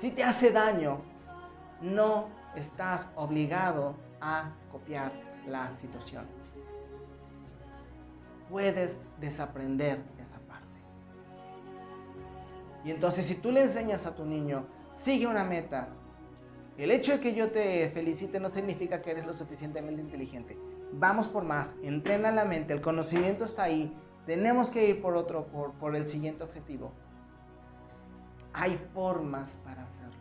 Si 0.01 0.13
te 0.13 0.23
hace 0.23 0.53
daño, 0.53 1.01
no 1.81 2.29
estás 2.55 3.09
obligado 3.17 3.97
a 4.21 4.53
copiar 4.71 5.11
la 5.49 5.75
situación. 5.75 6.25
Puedes 8.49 8.97
desaprender 9.19 9.99
esa 10.21 10.39
parte. 10.47 10.79
Y 12.85 12.93
entonces 12.93 13.27
si 13.27 13.35
tú 13.35 13.51
le 13.51 13.65
enseñas 13.65 14.07
a 14.07 14.15
tu 14.15 14.25
niño, 14.25 14.67
sigue 14.95 15.27
una 15.27 15.43
meta, 15.43 15.89
el 16.79 16.91
hecho 16.91 17.13
de 17.13 17.21
que 17.21 17.35
yo 17.35 17.51
te 17.51 17.91
felicite 17.91 18.41
no 18.41 18.51
significa 18.51 19.03
que 19.03 19.11
eres 19.11 19.27
lo 19.27 19.35
suficientemente 19.35 20.01
inteligente. 20.01 20.57
Vamos 20.93 21.29
por 21.29 21.45
más, 21.45 21.75
entrena 21.83 22.31
la 22.31 22.45
mente, 22.45 22.73
el 22.73 22.81
conocimiento 22.81 23.45
está 23.45 23.65
ahí, 23.65 23.95
tenemos 24.27 24.71
que 24.71 24.89
ir 24.89 25.03
por 25.03 25.17
otro, 25.17 25.47
por, 25.47 25.97
el 25.97 26.09
siguiente 26.09 26.45
objetivo. 26.45 26.93
Hay 28.53 28.79
formas 28.95 29.57
para 29.65 29.83
hacerlo. 29.85 30.13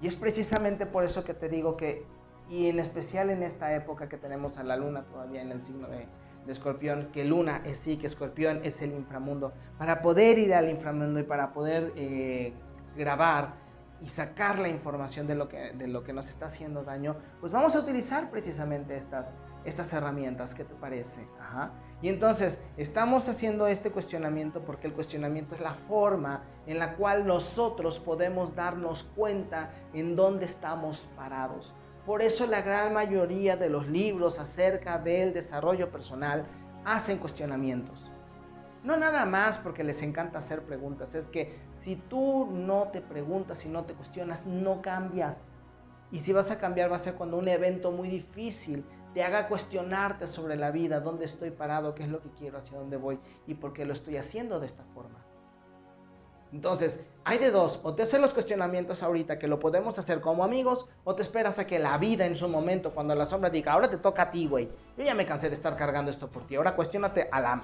Y 0.00 0.06
es 0.06 0.16
precisamente 0.16 0.86
por 0.86 1.04
eso 1.04 1.24
que 1.24 1.34
te 1.34 1.48
digo 1.48 1.76
que, 1.76 2.04
y 2.48 2.68
en 2.68 2.78
especial 2.78 3.30
en 3.30 3.42
esta 3.42 3.74
época 3.74 4.08
que 4.08 4.16
tenemos 4.16 4.58
a 4.58 4.64
la 4.64 4.76
luna 4.76 5.04
todavía 5.04 5.42
en 5.42 5.50
el 5.50 5.64
signo 5.64 5.88
de, 5.88 6.06
escorpión, 6.46 7.10
que 7.12 7.24
luna 7.24 7.60
es 7.66 7.76
sí, 7.76 7.98
que 7.98 8.06
escorpión 8.06 8.60
es 8.64 8.80
el 8.80 8.92
inframundo, 8.92 9.52
para 9.76 10.00
poder 10.00 10.38
ir 10.38 10.54
al 10.54 10.70
inframundo 10.70 11.20
y 11.20 11.24
para 11.24 11.52
poder 11.52 11.92
eh, 11.94 12.54
grabar 12.96 13.52
y 14.00 14.08
sacar 14.08 14.58
la 14.58 14.68
información 14.68 15.26
de 15.26 15.34
lo 15.34 15.48
que, 15.48 15.72
de 15.72 15.88
lo 15.88 16.04
que 16.04 16.12
nos 16.12 16.28
está 16.28 16.46
haciendo 16.46 16.84
daño, 16.84 17.16
pues 17.40 17.52
vamos 17.52 17.74
a 17.74 17.80
utilizar 17.80 18.30
precisamente 18.30 18.96
estas, 18.96 19.36
estas 19.64 19.92
herramientas. 19.92 20.54
¿Qué 20.54 20.64
te 20.64 20.74
parece? 20.74 21.26
Y 22.00 22.08
entonces 22.08 22.60
estamos 22.76 23.28
haciendo 23.28 23.66
este 23.66 23.90
cuestionamiento 23.90 24.60
porque 24.64 24.86
el 24.86 24.92
cuestionamiento 24.92 25.54
es 25.54 25.60
la 25.60 25.74
forma 25.74 26.44
en 26.66 26.78
la 26.78 26.94
cual 26.94 27.26
nosotros 27.26 27.98
podemos 27.98 28.54
darnos 28.54 29.04
cuenta 29.16 29.70
en 29.92 30.14
dónde 30.14 30.46
estamos 30.46 31.08
parados. 31.16 31.74
Por 32.06 32.22
eso 32.22 32.46
la 32.46 32.62
gran 32.62 32.94
mayoría 32.94 33.56
de 33.56 33.68
los 33.68 33.88
libros 33.88 34.38
acerca 34.38 34.98
del 34.98 35.34
desarrollo 35.34 35.90
personal 35.90 36.46
hacen 36.84 37.18
cuestionamientos. 37.18 38.08
No 38.84 38.96
nada 38.96 39.26
más 39.26 39.58
porque 39.58 39.84
les 39.84 40.00
encanta 40.02 40.38
hacer 40.38 40.62
preguntas, 40.62 41.14
es 41.14 41.26
que 41.26 41.58
si 41.88 41.96
tú 41.96 42.46
no 42.52 42.88
te 42.92 43.00
preguntas 43.00 43.64
y 43.64 43.68
no 43.70 43.84
te 43.84 43.94
cuestionas, 43.94 44.44
no 44.44 44.82
cambias. 44.82 45.48
Y 46.12 46.18
si 46.18 46.34
vas 46.34 46.50
a 46.50 46.58
cambiar 46.58 46.92
va 46.92 46.96
a 46.96 46.98
ser 46.98 47.14
cuando 47.14 47.38
un 47.38 47.48
evento 47.48 47.90
muy 47.92 48.10
difícil 48.10 48.84
te 49.14 49.22
haga 49.22 49.48
cuestionarte 49.48 50.26
sobre 50.26 50.56
la 50.56 50.70
vida, 50.70 51.00
dónde 51.00 51.24
estoy 51.24 51.50
parado, 51.50 51.94
qué 51.94 52.02
es 52.02 52.10
lo 52.10 52.20
que 52.20 52.28
quiero, 52.32 52.58
hacia 52.58 52.76
dónde 52.76 52.98
voy 52.98 53.18
y 53.46 53.54
por 53.54 53.72
qué 53.72 53.86
lo 53.86 53.94
estoy 53.94 54.18
haciendo 54.18 54.60
de 54.60 54.66
esta 54.66 54.84
forma. 54.92 55.24
Entonces, 56.52 57.00
hay 57.24 57.38
de 57.38 57.50
dos, 57.50 57.80
o 57.82 57.94
te 57.94 58.02
haces 58.02 58.20
los 58.20 58.34
cuestionamientos 58.34 59.02
ahorita 59.02 59.38
que 59.38 59.48
lo 59.48 59.58
podemos 59.58 59.98
hacer 59.98 60.20
como 60.20 60.44
amigos, 60.44 60.84
o 61.04 61.14
te 61.14 61.22
esperas 61.22 61.58
a 61.58 61.66
que 61.66 61.78
la 61.78 61.96
vida 61.96 62.26
en 62.26 62.36
su 62.36 62.50
momento, 62.50 62.92
cuando 62.92 63.14
la 63.14 63.24
sombra 63.24 63.48
diga, 63.48 63.72
ahora 63.72 63.88
te 63.88 63.96
toca 63.96 64.24
a 64.24 64.30
ti, 64.30 64.46
güey, 64.46 64.68
yo 64.98 65.04
ya 65.04 65.14
me 65.14 65.24
cansé 65.24 65.48
de 65.48 65.54
estar 65.54 65.74
cargando 65.74 66.10
esto 66.10 66.28
por 66.28 66.46
ti, 66.46 66.56
ahora 66.56 66.76
cuestionate 66.76 67.30
a 67.32 67.40
la, 67.40 67.62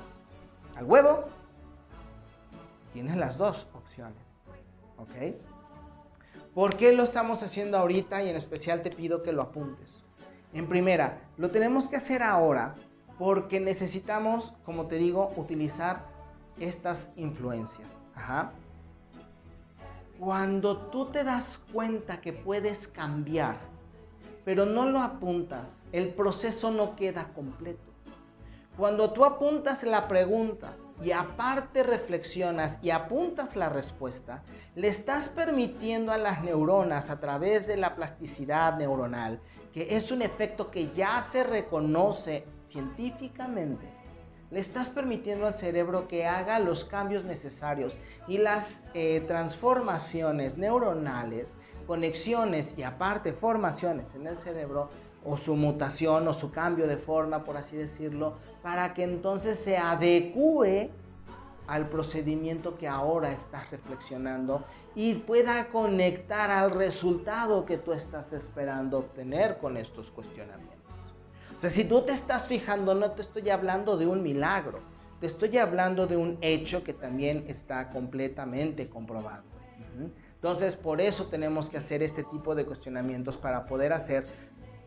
al 0.77 0.85
huevo 0.85 1.44
Tienes 2.95 3.17
las 3.17 3.37
dos 3.37 3.67
opciones. 3.75 4.37
¿Ok? 4.99 5.35
¿Por 6.55 6.77
qué 6.77 6.93
lo 6.93 7.03
estamos 7.03 7.43
haciendo 7.43 7.77
ahorita 7.77 8.23
y 8.23 8.29
en 8.29 8.37
especial 8.37 8.83
te 8.83 8.91
pido 8.91 9.25
que 9.25 9.33
lo 9.33 9.43
apuntes? 9.43 10.01
En 10.53 10.69
primera, 10.69 11.19
lo 11.37 11.51
tenemos 11.51 11.89
que 11.89 11.97
hacer 11.97 12.23
ahora 12.23 12.77
porque 13.19 13.59
necesitamos, 13.59 14.53
como 14.63 14.87
te 14.87 14.95
digo, 14.95 15.33
utilizar 15.35 16.05
estas 16.61 17.11
influencias. 17.17 17.89
Cuando 20.21 20.77
tú 20.77 21.07
te 21.07 21.25
das 21.25 21.59
cuenta 21.73 22.21
que 22.21 22.33
puedes 22.33 22.87
cambiar, 22.87 23.57
pero 24.45 24.67
no 24.67 24.87
lo 24.89 25.01
apuntas, 25.01 25.81
el 25.91 26.15
proceso 26.15 26.71
no 26.71 26.95
queda 26.95 27.33
completo. 27.35 27.93
Cuando 28.77 29.13
tú 29.13 29.25
apuntas 29.25 29.83
la 29.83 30.07
pregunta 30.07 30.77
y 31.05 31.13
aparte 31.13 31.83
reflexionas 31.83 32.79
y 32.83 32.91
apuntas 32.91 33.57
la 33.57 33.69
respuesta, 33.69 34.43
le 34.75 34.89
estás 34.89 35.29
permitiendo 35.29 36.13
a 36.13 36.19
las 36.19 36.43
neuronas 36.43 37.11
a 37.11 37.21
través 37.21 37.67
de 37.67 37.77
la 37.77 37.95
plasticidad 37.95 38.79
neuronal, 38.79 39.39
que 39.75 39.97
es 39.97 40.11
un 40.11 40.23
efecto 40.23 40.71
que 40.71 40.93
ya 40.93 41.21
se 41.21 41.45
reconoce 41.45 42.45
científicamente, 42.69 43.87
le 44.51 44.61
estás 44.61 44.89
permitiendo 44.89 45.47
al 45.47 45.55
cerebro 45.55 46.09
que 46.09 46.27
haga 46.27 46.59
los 46.59 46.85
cambios 46.85 47.25
necesarios 47.25 47.99
y 48.27 48.39
las 48.39 48.83
eh, 48.95 49.23
transformaciones 49.27 50.57
neuronales, 50.57 51.55
conexiones 51.87 52.73
y 52.79 52.83
aparte 52.83 53.33
formaciones 53.33 54.15
en 54.15 54.27
el 54.27 54.39
cerebro 54.39 54.89
o 55.25 55.37
su 55.37 55.57
mutación 55.57 56.29
o 56.29 56.33
su 56.33 56.51
cambio 56.51 56.87
de 56.87 56.97
forma, 56.97 57.45
por 57.45 57.57
así 57.57 57.77
decirlo, 57.77 58.35
para 58.63 58.95
que 58.95 59.05
entonces 59.05 59.59
se 59.59 59.77
adecue 59.77 60.91
al 61.67 61.89
procedimiento 61.89 62.77
que 62.77 62.87
ahora 62.87 63.33
estás 63.33 63.71
reflexionando 63.71 64.65
y 64.95 65.15
pueda 65.15 65.69
conectar 65.69 66.51
al 66.51 66.71
resultado 66.71 67.65
que 67.65 67.79
tú 67.79 67.93
estás 67.93 68.33
esperando 68.33 68.99
obtener 68.99 69.59
con 69.59 69.77
estos 69.77 70.11
cuestionamientos. 70.11 70.75
O 71.57 71.61
sea, 71.61 71.71
si 71.71 71.85
tú 71.85 72.03
te 72.03 72.13
estás 72.13 72.47
fijando, 72.47 72.95
no 72.95 73.13
te 73.13 73.23
estoy 73.23 73.49
hablando 73.49 73.97
de 73.97 74.07
un 74.07 74.23
milagro, 74.23 74.81
te 75.21 75.27
estoy 75.27 75.57
hablando 75.57 76.07
de 76.07 76.17
un 76.17 76.37
hecho 76.43 76.85
que 76.85 76.93
también 76.93 77.47
está 77.49 77.89
completamente 77.89 78.91
comprobado. 78.91 79.45
Entonces, 80.35 80.77
por 80.77 81.01
eso 81.01 81.29
tenemos 81.29 81.71
que 81.71 81.79
hacer 81.79 82.03
este 82.03 82.25
tipo 82.25 82.55
de 82.55 82.67
cuestionamientos 82.67 83.39
para 83.39 83.65
poder 83.65 83.95
hacer 83.95 84.27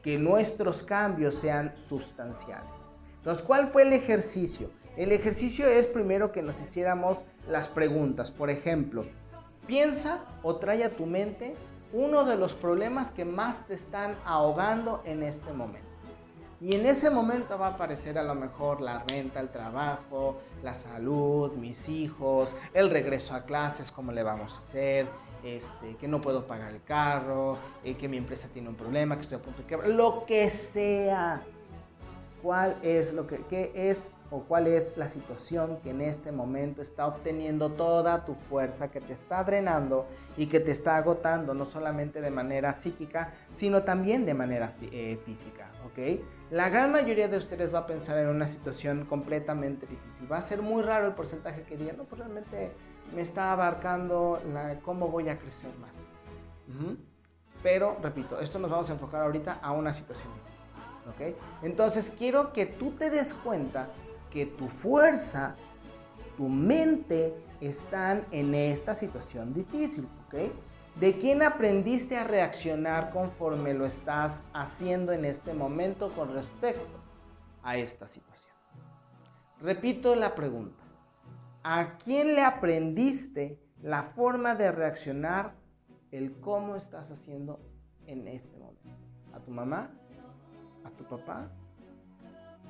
que 0.01 0.17
nuestros 0.17 0.83
cambios 0.83 1.35
sean 1.35 1.75
sustanciales. 1.77 2.91
Entonces, 3.17 3.43
¿cuál 3.43 3.67
fue 3.67 3.83
el 3.83 3.93
ejercicio? 3.93 4.69
El 4.95 5.11
ejercicio 5.11 5.67
es 5.67 5.87
primero 5.87 6.31
que 6.31 6.41
nos 6.41 6.59
hiciéramos 6.61 7.23
las 7.47 7.69
preguntas. 7.69 8.31
Por 8.31 8.49
ejemplo, 8.49 9.05
piensa 9.67 10.23
o 10.43 10.55
trae 10.55 10.83
a 10.83 10.95
tu 10.95 11.05
mente 11.05 11.55
uno 11.93 12.25
de 12.25 12.35
los 12.35 12.53
problemas 12.53 13.11
que 13.11 13.25
más 13.25 13.65
te 13.67 13.73
están 13.73 14.15
ahogando 14.25 15.01
en 15.05 15.23
este 15.23 15.53
momento. 15.53 15.87
Y 16.59 16.75
en 16.75 16.87
ese 16.87 17.11
momento 17.11 17.59
va 17.59 17.67
a 17.67 17.71
aparecer 17.71 18.17
a 18.17 18.23
lo 18.23 18.33
mejor 18.33 18.81
la 18.81 19.03
renta, 19.03 19.39
el 19.39 19.49
trabajo, 19.49 20.39
la 20.63 20.73
salud, 20.73 21.51
mis 21.53 21.87
hijos, 21.87 22.49
el 22.73 22.89
regreso 22.89 23.35
a 23.35 23.43
clases, 23.43 23.91
cómo 23.91 24.11
le 24.11 24.23
vamos 24.23 24.55
a 24.55 24.61
hacer, 24.61 25.07
este, 25.47 25.95
que 25.95 26.07
no 26.07 26.21
puedo 26.21 26.45
pagar 26.45 26.73
el 26.73 26.83
carro, 26.83 27.57
eh, 27.83 27.95
que 27.95 28.07
mi 28.07 28.17
empresa 28.17 28.47
tiene 28.51 28.69
un 28.69 28.75
problema, 28.75 29.15
que 29.15 29.21
estoy 29.21 29.37
a 29.37 29.41
punto 29.41 29.61
de 29.61 29.67
quebrar, 29.67 29.89
lo 29.89 30.25
que 30.25 30.49
sea. 30.49 31.43
¿Cuál 32.47 32.77
es 32.81 33.11
lo 33.11 33.27
que 33.27 33.39
qué 33.49 33.73
es 33.75 34.15
o 34.31 34.39
cuál 34.39 34.67
es 34.67 34.95
la 34.95 35.09
situación 35.09 35.81
que 35.83 35.89
en 35.89 35.99
este 35.99 36.31
momento 36.31 36.81
está 36.81 37.05
obteniendo 37.05 37.73
toda 37.73 38.23
tu 38.23 38.35
fuerza, 38.35 38.89
que 38.89 39.01
te 39.01 39.11
está 39.11 39.43
drenando 39.43 40.07
y 40.37 40.47
que 40.47 40.61
te 40.61 40.71
está 40.71 40.95
agotando, 40.95 41.53
no 41.53 41.65
solamente 41.65 42.21
de 42.21 42.31
manera 42.31 42.71
psíquica, 42.71 43.33
sino 43.51 43.83
también 43.83 44.25
de 44.25 44.33
manera 44.33 44.69
eh, 44.81 45.19
física, 45.25 45.69
¿ok? 45.87 46.21
La 46.49 46.69
gran 46.69 46.93
mayoría 46.93 47.27
de 47.27 47.35
ustedes 47.35 47.73
va 47.73 47.79
a 47.79 47.85
pensar 47.85 48.17
en 48.17 48.29
una 48.29 48.47
situación 48.47 49.03
completamente 49.03 49.85
difícil. 49.85 50.31
Va 50.31 50.37
a 50.37 50.41
ser 50.41 50.61
muy 50.61 50.83
raro 50.83 51.05
el 51.05 51.15
porcentaje 51.15 51.63
que 51.63 51.75
diga, 51.75 51.95
no, 51.97 52.05
pues 52.05 52.19
realmente 52.19 52.71
me 53.13 53.23
está 53.23 53.51
abarcando 53.51 54.41
la, 54.53 54.79
cómo 54.79 55.09
voy 55.09 55.27
a 55.27 55.37
crecer 55.37 55.71
más. 55.81 55.91
Pero, 57.61 57.97
repito, 58.01 58.39
esto 58.39 58.57
nos 58.57 58.71
vamos 58.71 58.89
a 58.89 58.93
enfocar 58.93 59.23
ahorita 59.23 59.59
a 59.61 59.73
una 59.73 59.93
situación. 59.93 60.31
¿Ok? 61.09 61.35
Entonces, 61.63 62.11
quiero 62.17 62.53
que 62.53 62.65
tú 62.65 62.91
te 62.91 63.09
des 63.09 63.33
cuenta 63.33 63.87
que 64.31 64.45
tu 64.45 64.67
fuerza, 64.67 65.55
tu 66.35 66.47
mente 66.47 67.33
están 67.61 68.25
en 68.31 68.53
esta 68.53 68.93
situación 68.93 69.53
difícil. 69.53 70.07
¿ok? 70.27 70.51
¿De 70.99 71.17
quién 71.17 71.43
aprendiste 71.43 72.17
a 72.17 72.23
reaccionar 72.23 73.11
conforme 73.11 73.73
lo 73.73 73.85
estás 73.85 74.43
haciendo 74.53 75.11
en 75.11 75.25
este 75.25 75.53
momento 75.53 76.09
con 76.09 76.33
respecto 76.33 76.99
a 77.63 77.77
esta 77.77 78.07
situación? 78.07 78.53
Repito 79.61 80.15
la 80.15 80.33
pregunta. 80.35 80.83
¿A 81.63 81.97
quién 81.97 82.35
le 82.35 82.43
aprendiste 82.43 83.59
la 83.81 84.03
forma 84.03 84.55
de 84.55 84.71
reaccionar, 84.71 85.53
el 86.11 86.39
cómo 86.39 86.75
estás 86.75 87.11
haciendo 87.11 87.59
en 88.05 88.27
este 88.27 88.57
momento? 88.57 88.89
¿A 89.33 89.39
tu 89.39 89.51
mamá? 89.51 89.91
¿A 90.87 90.89
tu 90.91 91.03
papá? 91.03 91.49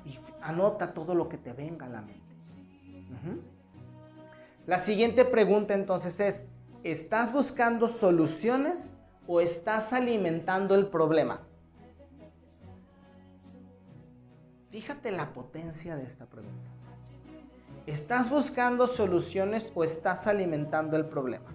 Y 0.04 0.18
anota 0.42 0.92
todo 0.92 1.14
lo 1.14 1.28
que 1.28 1.38
te 1.38 1.52
venga 1.52 1.86
a 1.86 1.88
la 1.88 2.00
mente. 2.00 2.22
La 4.66 4.78
siguiente 4.78 5.24
pregunta 5.24 5.74
entonces 5.74 6.18
es, 6.20 6.46
¿estás 6.82 7.32
buscando 7.32 7.88
soluciones 7.88 8.94
o 9.26 9.40
estás 9.40 9.92
alimentando 9.92 10.74
el 10.74 10.88
problema? 10.88 11.40
Fíjate 14.70 15.10
la 15.10 15.32
potencia 15.32 15.96
de 15.96 16.04
esta 16.04 16.26
pregunta. 16.26 16.70
¿Estás 17.86 18.28
buscando 18.28 18.86
soluciones 18.86 19.72
o 19.74 19.84
estás 19.84 20.26
alimentando 20.26 20.96
el 20.96 21.06
problema? 21.06 21.50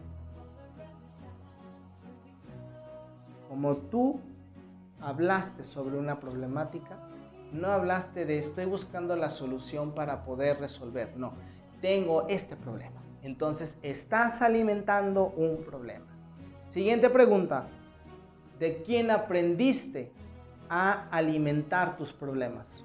Como 3.47 3.78
tú 3.78 4.19
hablaste 5.04 5.63
sobre 5.63 5.98
una 5.98 6.20
problemática, 6.20 6.98
no 7.52 7.68
hablaste 7.68 8.26
de 8.26 8.39
estoy 8.39 8.66
buscando 8.66 9.16
la 9.16 9.30
solución 9.30 9.94
para 9.94 10.24
poder 10.24 10.60
resolver. 10.60 11.16
No, 11.18 11.34
tengo 11.82 12.28
este 12.28 12.56
problema. 12.56 13.04
Entonces, 13.22 13.78
estás 13.82 14.42
alimentando 14.42 15.28
un 15.38 15.63
problema. 15.63 16.08
Siguiente 16.70 17.10
pregunta. 17.10 17.68
¿De 18.60 18.82
quién 18.84 19.12
aprendiste 19.12 20.12
a 20.70 21.08
alimentar 21.10 21.98
tus 21.98 22.12
problemas? 22.13 22.84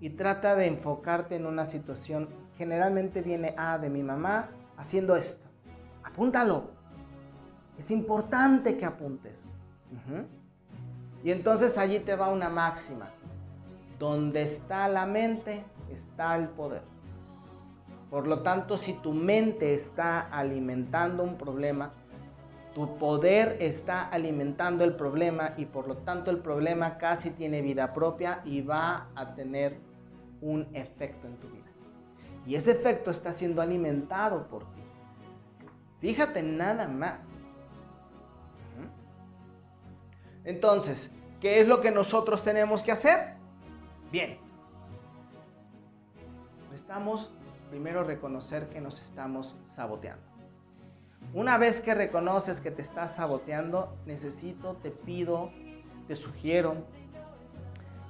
y 0.00 0.10
trata 0.10 0.54
de 0.54 0.66
enfocarte 0.66 1.36
en 1.36 1.46
una 1.46 1.66
situación. 1.66 2.28
Generalmente 2.56 3.22
viene, 3.22 3.54
ah, 3.56 3.78
de 3.78 3.90
mi 3.90 4.02
mamá 4.02 4.50
haciendo 4.76 5.16
esto. 5.16 5.46
Apúntalo. 6.04 6.70
Es 7.76 7.90
importante 7.90 8.76
que 8.76 8.84
apuntes. 8.84 9.48
Y 11.22 11.30
entonces 11.30 11.76
allí 11.78 12.00
te 12.00 12.16
va 12.16 12.28
una 12.28 12.48
máxima. 12.48 13.10
Donde 13.98 14.42
está 14.42 14.88
la 14.88 15.06
mente, 15.06 15.64
está 15.90 16.36
el 16.36 16.48
poder. 16.48 16.82
Por 18.10 18.26
lo 18.26 18.40
tanto, 18.40 18.78
si 18.78 18.94
tu 18.94 19.12
mente 19.12 19.74
está 19.74 20.20
alimentando 20.20 21.22
un 21.22 21.36
problema, 21.36 21.90
tu 22.74 22.96
poder 22.96 23.56
está 23.60 24.08
alimentando 24.08 24.84
el 24.84 24.94
problema 24.94 25.54
y 25.56 25.66
por 25.66 25.88
lo 25.88 25.96
tanto 25.96 26.30
el 26.30 26.38
problema 26.38 26.96
casi 26.96 27.30
tiene 27.30 27.60
vida 27.60 27.92
propia 27.92 28.40
y 28.44 28.60
va 28.60 29.08
a 29.14 29.34
tener 29.34 29.78
un 30.40 30.66
efecto 30.72 31.26
en 31.26 31.36
tu 31.38 31.48
vida. 31.48 31.64
Y 32.46 32.54
ese 32.54 32.70
efecto 32.70 33.10
está 33.10 33.32
siendo 33.32 33.60
alimentado 33.60 34.46
por 34.46 34.62
ti. 34.62 34.82
Fíjate 36.00 36.42
nada 36.42 36.88
más. 36.88 37.18
Entonces, 40.48 41.10
¿qué 41.40 41.60
es 41.60 41.68
lo 41.68 41.80
que 41.80 41.90
nosotros 41.90 42.42
tenemos 42.42 42.82
que 42.82 42.90
hacer? 42.90 43.34
Bien. 44.10 44.38
Estamos 46.74 47.30
primero 47.70 48.02
reconocer 48.02 48.68
que 48.68 48.80
nos 48.80 49.00
estamos 49.00 49.54
saboteando. 49.66 50.22
Una 51.34 51.58
vez 51.58 51.80
que 51.80 51.94
reconoces 51.94 52.60
que 52.60 52.70
te 52.70 52.82
estás 52.82 53.16
saboteando, 53.16 53.94
necesito, 54.06 54.74
te 54.82 54.90
pido, 54.90 55.50
te 56.06 56.16
sugiero 56.16 56.76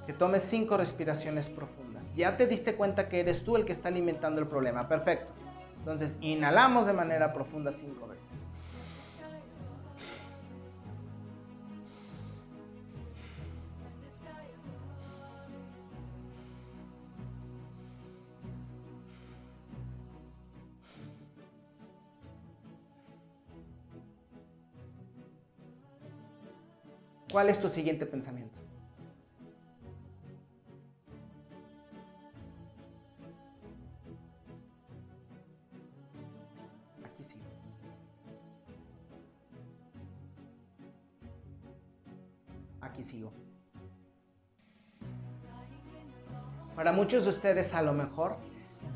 que 0.05 0.13
tomes 0.13 0.43
cinco 0.43 0.77
respiraciones 0.77 1.49
profundas 1.49 1.89
ya 2.15 2.35
te 2.37 2.47
diste 2.47 2.75
cuenta 2.75 3.07
que 3.07 3.19
eres 3.21 3.43
tú 3.43 3.55
el 3.55 3.65
que 3.65 3.71
está 3.71 3.87
alimentando 3.87 4.41
el 4.41 4.47
problema. 4.47 4.87
Perfecto. 4.87 5.31
Entonces, 5.77 6.17
inhalamos 6.21 6.85
de 6.85 6.93
manera 6.93 7.33
profunda 7.33 7.71
cinco 7.71 8.07
veces. 8.07 8.45
¿Cuál 27.39 27.51
es 27.51 27.61
tu 27.61 27.69
siguiente 27.69 28.05
pensamiento? 28.05 28.59
Para 46.75 46.91
muchos 46.91 47.23
de 47.23 47.29
ustedes 47.29 47.73
a 47.73 47.81
lo 47.81 47.93
mejor 47.93 48.35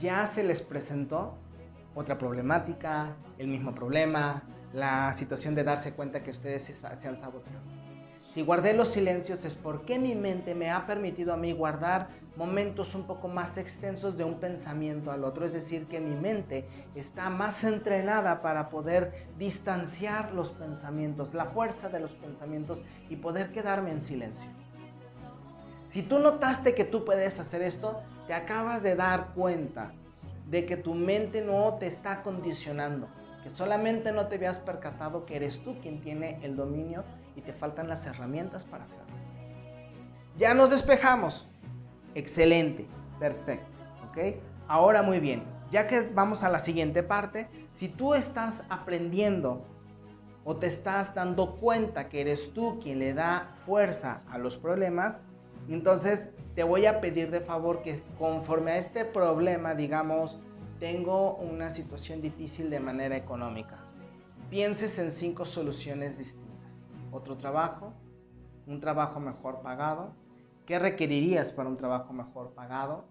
ya 0.01 0.27
se 0.27 0.43
les 0.43 0.61
presentó 0.61 1.37
otra 1.95 2.17
problemática, 2.17 3.15
el 3.37 3.47
mismo 3.47 3.73
problema, 3.73 4.43
la 4.73 5.13
situación 5.13 5.55
de 5.55 5.63
darse 5.63 5.93
cuenta 5.93 6.21
que 6.21 6.31
ustedes 6.31 6.63
se 6.65 7.07
han 7.07 7.17
saboteado. 7.17 7.82
Si 8.33 8.41
guardé 8.41 8.73
los 8.73 8.89
silencios 8.89 9.45
es 9.45 9.55
porque 9.55 9.99
mi 9.99 10.15
mente 10.15 10.55
me 10.55 10.71
ha 10.71 10.87
permitido 10.87 11.33
a 11.33 11.37
mí 11.37 11.51
guardar 11.51 12.07
momentos 12.35 12.95
un 12.95 13.03
poco 13.03 13.27
más 13.27 13.59
extensos 13.59 14.17
de 14.17 14.23
un 14.23 14.39
pensamiento 14.39 15.11
al 15.11 15.23
otro. 15.23 15.45
Es 15.45 15.53
decir, 15.53 15.85
que 15.85 15.99
mi 15.99 16.15
mente 16.15 16.65
está 16.95 17.29
más 17.29 17.63
entrenada 17.63 18.41
para 18.41 18.69
poder 18.69 19.27
distanciar 19.37 20.33
los 20.33 20.49
pensamientos, 20.49 21.35
la 21.35 21.45
fuerza 21.45 21.89
de 21.89 21.99
los 21.99 22.13
pensamientos 22.13 22.81
y 23.07 23.17
poder 23.17 23.51
quedarme 23.51 23.91
en 23.91 24.01
silencio. 24.01 24.49
Si 25.89 26.01
tú 26.01 26.17
notaste 26.17 26.73
que 26.73 26.85
tú 26.85 27.05
puedes 27.05 27.39
hacer 27.39 27.61
esto, 27.61 28.01
te 28.25 28.33
acabas 28.33 28.81
de 28.81 28.95
dar 28.95 29.27
cuenta 29.35 29.91
de 30.49 30.65
que 30.65 30.75
tu 30.75 30.95
mente 30.95 31.41
no 31.41 31.75
te 31.79 31.85
está 31.85 32.23
condicionando, 32.23 33.07
que 33.43 33.51
solamente 33.51 34.11
no 34.11 34.25
te 34.25 34.37
habías 34.37 34.57
percatado 34.57 35.23
que 35.23 35.35
eres 35.35 35.63
tú 35.63 35.79
quien 35.81 36.01
tiene 36.01 36.39
el 36.41 36.55
dominio 36.55 37.03
y 37.35 37.41
te 37.41 37.53
faltan 37.53 37.87
las 37.87 38.05
herramientas 38.05 38.63
para 38.63 38.83
hacerlo. 38.83 39.13
Ya 40.37 40.53
nos 40.53 40.71
despejamos. 40.71 41.47
Excelente, 42.15 42.85
perfecto. 43.19 43.67
¿Ok? 44.09 44.35
Ahora 44.67 45.01
muy 45.01 45.19
bien, 45.19 45.43
ya 45.71 45.87
que 45.87 46.01
vamos 46.01 46.43
a 46.43 46.49
la 46.49 46.59
siguiente 46.59 47.03
parte, 47.03 47.47
si 47.73 47.89
tú 47.89 48.13
estás 48.13 48.63
aprendiendo 48.69 49.65
o 50.45 50.55
te 50.55 50.67
estás 50.67 51.13
dando 51.15 51.55
cuenta 51.55 52.09
que 52.09 52.21
eres 52.21 52.53
tú 52.53 52.79
quien 52.79 52.99
le 52.99 53.13
da 53.13 53.55
fuerza 53.65 54.21
a 54.29 54.37
los 54.37 54.57
problemas, 54.57 55.19
entonces 55.69 56.31
te 56.55 56.63
voy 56.63 56.85
a 56.85 57.01
pedir 57.01 57.31
de 57.31 57.39
favor 57.39 57.81
que 57.81 58.03
conforme 58.17 58.71
a 58.71 58.77
este 58.77 59.05
problema, 59.05 59.73
digamos, 59.73 60.39
tengo 60.79 61.35
una 61.35 61.69
situación 61.69 62.21
difícil 62.21 62.69
de 62.69 62.79
manera 62.79 63.15
económica, 63.15 63.77
pienses 64.49 64.99
en 64.99 65.11
cinco 65.11 65.45
soluciones 65.45 66.17
distintas 66.17 66.52
otro 67.13 67.37
trabajo, 67.37 67.93
un 68.67 68.79
trabajo 68.79 69.19
mejor 69.19 69.61
pagado. 69.61 70.13
¿Qué 70.65 70.79
requerirías 70.79 71.51
para 71.51 71.69
un 71.69 71.77
trabajo 71.77 72.13
mejor 72.13 72.53
pagado? 72.53 73.05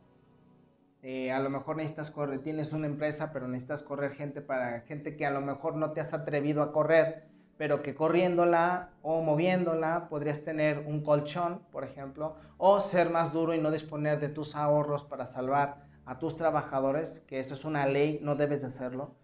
Eh, 1.03 1.33
a 1.33 1.41
lo 1.41 1.51
mejor 1.51 1.77
necesitas 1.77 2.11
correr, 2.11 2.41
tienes 2.41 2.73
una 2.73 2.87
empresa, 2.87 3.33
pero 3.33 3.49
necesitas 3.49 3.83
correr 3.83 4.13
gente 4.13 4.41
para 4.41 4.81
gente 4.83 5.17
que 5.17 5.27
a 5.27 5.31
lo 5.31 5.41
mejor 5.41 5.75
no 5.75 5.91
te 5.91 6.01
has 6.01 6.15
atrevido 6.15 6.63
a 6.63 6.71
correr, 6.73 7.25
pero 7.59 7.83
que 7.83 7.95
corriéndola 7.95 8.91
o 9.03 9.21
moviéndola 9.21 10.05
podrías 10.09 10.45
tener 10.45 10.79
un 10.87 11.03
colchón, 11.03 11.61
por 11.73 11.83
ejemplo, 11.83 12.37
o 12.57 12.81
ser 12.81 13.11
más 13.11 13.33
duro 13.33 13.53
y 13.53 13.61
no 13.61 13.73
disponer 13.73 14.21
de 14.21 14.29
tus 14.29 14.55
ahorros 14.55 15.05
para 15.05 15.27
salvar 15.27 15.85
a 16.07 16.19
tus 16.19 16.37
trabajadores, 16.37 17.21
que 17.27 17.41
eso 17.41 17.55
es 17.55 17.65
una 17.65 17.87
ley, 17.87 18.21
no 18.23 18.37
debes 18.37 18.63
de 18.63 18.69
hacerlo, 18.69 19.17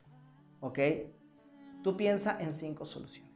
¿ok? 0.61 0.79
Tú 1.83 1.97
piensa 1.97 2.37
en 2.41 2.53
cinco 2.53 2.85
soluciones. 2.85 3.28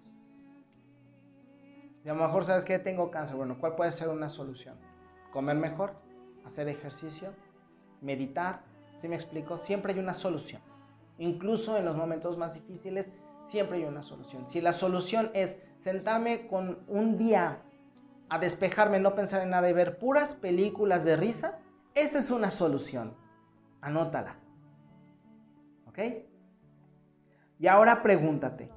Y 2.04 2.08
a 2.08 2.14
lo 2.14 2.22
mejor 2.22 2.44
sabes 2.44 2.64
que 2.64 2.78
tengo 2.78 3.10
cáncer. 3.10 3.36
Bueno, 3.36 3.56
¿cuál 3.58 3.76
puede 3.76 3.92
ser 3.92 4.08
una 4.08 4.28
solución? 4.28 4.76
Comer 5.32 5.56
mejor, 5.56 5.94
hacer 6.44 6.68
ejercicio, 6.68 7.32
meditar. 8.00 8.62
¿Sí 9.00 9.08
me 9.08 9.14
explico? 9.14 9.58
Siempre 9.58 9.92
hay 9.92 9.98
una 9.98 10.14
solución. 10.14 10.62
Incluso 11.18 11.76
en 11.76 11.84
los 11.84 11.96
momentos 11.96 12.36
más 12.38 12.54
difíciles, 12.54 13.10
siempre 13.48 13.78
hay 13.78 13.84
una 13.84 14.02
solución. 14.02 14.46
Si 14.48 14.60
la 14.60 14.72
solución 14.72 15.30
es 15.34 15.60
sentarme 15.82 16.46
con 16.46 16.80
un 16.88 17.18
día 17.18 17.62
a 18.28 18.38
despejarme, 18.38 18.98
no 18.98 19.14
pensar 19.14 19.42
en 19.42 19.50
nada 19.50 19.68
y 19.68 19.72
ver 19.72 19.98
puras 19.98 20.32
películas 20.32 21.04
de 21.04 21.16
risa, 21.16 21.58
esa 21.94 22.18
es 22.18 22.30
una 22.30 22.50
solución. 22.50 23.14
Anótala. 23.80 24.36
¿Ok? 25.86 25.98
Y 27.58 27.66
ahora 27.66 28.02
pregúntate, 28.02 28.70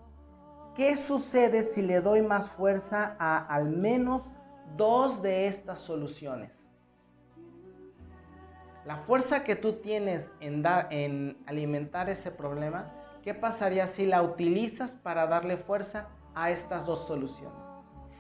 ¿Qué 0.76 0.98
sucede 0.98 1.64
si 1.64 1.82
le 1.82 2.02
doy 2.02 2.22
más 2.22 2.50
fuerza 2.50 3.16
a 3.18 3.38
al 3.38 3.70
menos 3.70 4.34
dos 4.76 5.22
de 5.22 5.48
estas 5.48 5.80
soluciones? 5.80 6.68
La 8.84 8.98
fuerza 8.98 9.46
que 9.46 9.56
tú 9.56 9.78
tienes 9.80 10.34
en, 10.42 10.62
dar, 10.62 10.92
en 10.92 11.38
alimentar 11.48 12.10
ese 12.10 12.30
problema, 12.30 12.92
¿qué 13.24 13.34
pasaría 13.34 13.88
si 13.88 14.06
la 14.06 14.22
utilizas 14.22 14.94
para 14.94 15.28
darle 15.28 15.56
fuerza 15.56 16.10
a 16.36 16.52
estas 16.52 16.86
dos 16.86 17.08
soluciones? 17.08 17.58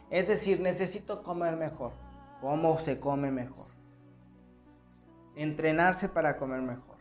Es 0.10 0.30
decir, 0.30 0.62
necesito 0.62 1.24
comer 1.24 1.58
mejor. 1.58 1.92
¿Cómo 2.40 2.80
se 2.80 3.02
come 3.02 3.32
mejor? 3.32 3.68
Entrenarse 5.36 6.08
para 6.08 6.38
comer 6.38 6.62
mejor. 6.62 6.96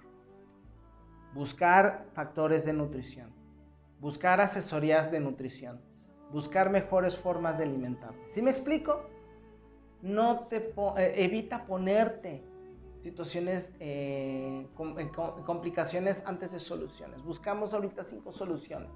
Buscar 1.32 2.06
factores 2.12 2.64
de 2.64 2.72
nutrición 2.72 3.33
buscar 4.04 4.38
asesorías 4.42 5.10
de 5.10 5.18
nutrición, 5.18 5.80
buscar 6.30 6.68
mejores 6.68 7.16
formas 7.16 7.56
de 7.56 7.64
alimentarte. 7.64 8.28
¿Sí 8.28 8.42
me 8.42 8.50
explico? 8.50 9.08
No 10.02 10.40
te 10.40 10.56
eh, 10.98 11.12
evita 11.24 11.64
ponerte 11.64 12.44
situaciones, 13.00 13.72
eh, 13.80 14.68
complicaciones 15.46 16.22
antes 16.26 16.52
de 16.52 16.58
soluciones. 16.58 17.22
Buscamos 17.22 17.72
ahorita 17.72 18.04
cinco 18.04 18.30
soluciones. 18.30 18.90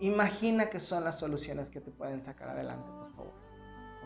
Imagina 0.00 0.70
que 0.70 0.80
son 0.80 1.04
las 1.04 1.18
soluciones 1.18 1.68
que 1.68 1.82
te 1.82 1.90
pueden 1.90 2.22
sacar 2.22 2.48
adelante, 2.48 2.88
por 2.90 3.10
favor. 3.10 3.34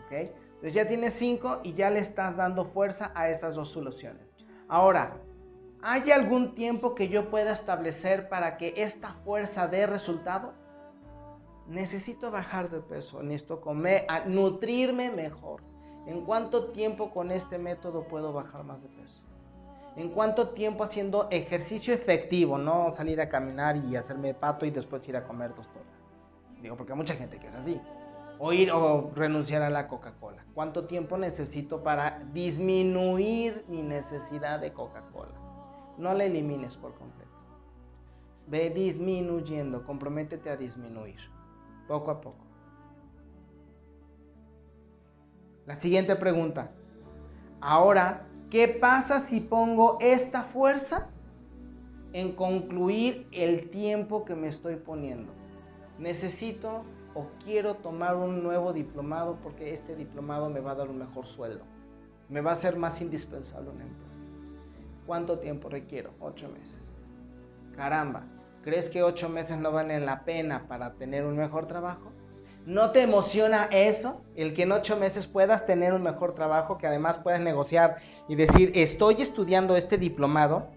¿Ok? 0.03 0.11
Entonces 0.11 0.73
ya 0.73 0.85
tienes 0.85 1.13
cinco 1.13 1.61
y 1.63 1.73
ya 1.73 1.89
le 1.89 1.99
estás 1.99 2.35
dando 2.35 2.65
fuerza 2.65 3.13
a 3.15 3.29
esas 3.29 3.55
dos 3.55 3.69
soluciones. 3.69 4.35
Ahora, 4.67 5.21
¿Hay 5.85 6.11
algún 6.11 6.55
tiempo 6.55 6.95
que 6.95 7.09
yo 7.09 7.29
pueda 7.29 7.51
establecer 7.51 8.29
para 8.29 8.55
que 8.55 8.73
esta 8.77 9.09
fuerza 9.25 9.67
dé 9.67 9.85
resultado? 9.85 10.53
Necesito 11.67 12.31
bajar 12.31 12.69
de 12.69 12.79
peso, 12.79 13.21
necesito 13.21 13.59
comer, 13.59 14.07
nutrirme 14.25 15.11
mejor. 15.11 15.61
¿En 16.07 16.21
cuánto 16.23 16.71
tiempo 16.71 17.11
con 17.11 17.31
este 17.31 17.57
método 17.57 18.07
puedo 18.07 18.31
bajar 18.31 18.63
más 18.63 18.81
de 18.81 18.87
peso? 18.87 19.19
¿En 19.97 20.11
cuánto 20.11 20.49
tiempo 20.49 20.85
haciendo 20.85 21.27
ejercicio 21.31 21.93
efectivo? 21.93 22.57
No 22.57 22.93
salir 22.93 23.19
a 23.19 23.27
caminar 23.27 23.75
y 23.75 23.97
hacerme 23.97 24.33
pato 24.33 24.65
y 24.65 24.71
después 24.71 25.05
ir 25.09 25.17
a 25.17 25.25
comer 25.25 25.49
dos 25.53 25.67
tortas. 25.67 25.99
Digo, 26.61 26.77
porque 26.77 26.93
hay 26.93 26.97
mucha 26.97 27.15
gente 27.15 27.39
que 27.39 27.47
es 27.47 27.55
así. 27.55 27.81
O 28.39 28.53
ir 28.53 28.71
o 28.71 29.11
renunciar 29.13 29.61
a 29.61 29.69
la 29.69 29.89
Coca-Cola. 29.89 30.45
¿Cuánto 30.53 30.85
tiempo 30.85 31.17
necesito 31.17 31.83
para 31.83 32.21
disminuir 32.31 33.65
mi 33.67 33.81
necesidad 33.81 34.61
de 34.61 34.71
Coca-Cola? 34.71 35.42
No 35.97 36.13
la 36.13 36.25
elimines 36.25 36.75
por 36.75 36.93
completo. 36.95 37.31
Ve 38.47 38.69
disminuyendo, 38.69 39.85
comprométete 39.85 40.49
a 40.49 40.57
disminuir, 40.57 41.19
poco 41.87 42.11
a 42.11 42.21
poco. 42.21 42.43
La 45.65 45.75
siguiente 45.75 46.15
pregunta. 46.17 46.71
Ahora, 47.61 48.27
¿qué 48.49 48.67
pasa 48.67 49.21
si 49.21 49.39
pongo 49.39 49.97
esta 50.01 50.43
fuerza 50.43 51.07
en 52.11 52.35
concluir 52.35 53.27
el 53.31 53.69
tiempo 53.69 54.25
que 54.25 54.35
me 54.35 54.49
estoy 54.49 54.75
poniendo? 54.75 55.31
Necesito 55.97 56.83
o 57.13 57.27
quiero 57.43 57.75
tomar 57.75 58.17
un 58.17 58.43
nuevo 58.43 58.73
diplomado 58.73 59.37
porque 59.41 59.73
este 59.73 59.95
diplomado 59.95 60.49
me 60.49 60.59
va 60.59 60.71
a 60.71 60.75
dar 60.75 60.89
un 60.89 60.97
mejor 60.97 61.25
sueldo. 61.27 61.63
Me 62.27 62.41
va 62.41 62.51
a 62.51 62.55
ser 62.55 62.75
más 62.75 62.99
indispensable 63.01 63.69
una 63.69 63.83
empresa. 63.83 64.12
¿Cuánto 65.05 65.39
tiempo 65.39 65.69
requiero? 65.69 66.11
Ocho 66.19 66.47
meses. 66.49 66.77
Caramba, 67.75 68.23
¿crees 68.63 68.89
que 68.89 69.03
ocho 69.03 69.29
meses 69.29 69.57
no 69.57 69.71
valen 69.71 70.05
la 70.05 70.23
pena 70.23 70.67
para 70.67 70.93
tener 70.93 71.25
un 71.25 71.35
mejor 71.35 71.67
trabajo? 71.67 72.11
¿No 72.65 72.91
te 72.91 73.01
emociona 73.01 73.65
eso? 73.71 74.21
El 74.35 74.53
que 74.53 74.63
en 74.63 74.71
ocho 74.71 74.95
meses 74.95 75.27
puedas 75.27 75.65
tener 75.65 75.93
un 75.93 76.01
mejor 76.01 76.33
trabajo, 76.33 76.77
que 76.77 76.87
además 76.87 77.17
puedas 77.17 77.41
negociar 77.41 77.97
y 78.29 78.35
decir, 78.35 78.71
estoy 78.75 79.21
estudiando 79.21 79.75
este 79.75 79.97
diplomado, 79.97 80.67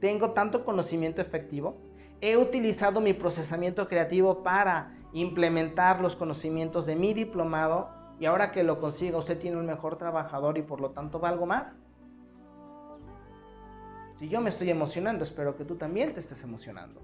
tengo 0.00 0.32
tanto 0.32 0.66
conocimiento 0.66 1.22
efectivo, 1.22 1.78
he 2.20 2.36
utilizado 2.36 3.00
mi 3.00 3.14
procesamiento 3.14 3.88
creativo 3.88 4.42
para 4.42 4.98
implementar 5.14 6.00
los 6.02 6.14
conocimientos 6.14 6.84
de 6.84 6.96
mi 6.96 7.14
diplomado 7.14 7.88
y 8.20 8.26
ahora 8.26 8.52
que 8.52 8.62
lo 8.62 8.78
consiga 8.78 9.16
usted 9.16 9.38
tiene 9.38 9.56
un 9.56 9.66
mejor 9.66 9.96
trabajador 9.96 10.58
y 10.58 10.62
por 10.62 10.80
lo 10.80 10.90
tanto 10.90 11.20
valgo 11.20 11.46
más. 11.46 11.80
Si 14.18 14.28
yo 14.28 14.40
me 14.40 14.50
estoy 14.50 14.70
emocionando, 14.70 15.24
espero 15.24 15.56
que 15.56 15.64
tú 15.64 15.76
también 15.76 16.12
te 16.12 16.20
estés 16.20 16.42
emocionando. 16.42 17.00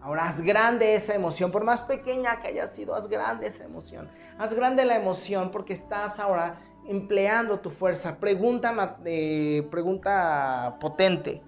Ahora 0.00 0.28
haz 0.28 0.40
grande 0.40 0.94
esa 0.94 1.14
emoción, 1.14 1.50
por 1.50 1.64
más 1.64 1.82
pequeña 1.82 2.38
que 2.40 2.48
haya 2.48 2.68
sido, 2.68 2.94
haz 2.94 3.08
grande 3.08 3.48
esa 3.48 3.64
emoción. 3.64 4.08
Haz 4.38 4.54
grande 4.54 4.84
la 4.84 4.96
emoción 4.96 5.50
porque 5.50 5.72
estás 5.72 6.18
ahora 6.18 6.60
empleando 6.86 7.58
tu 7.58 7.70
fuerza. 7.70 8.16
Pregunta, 8.18 8.98
eh, 9.04 9.66
pregunta 9.70 10.76
potente. 10.80 11.42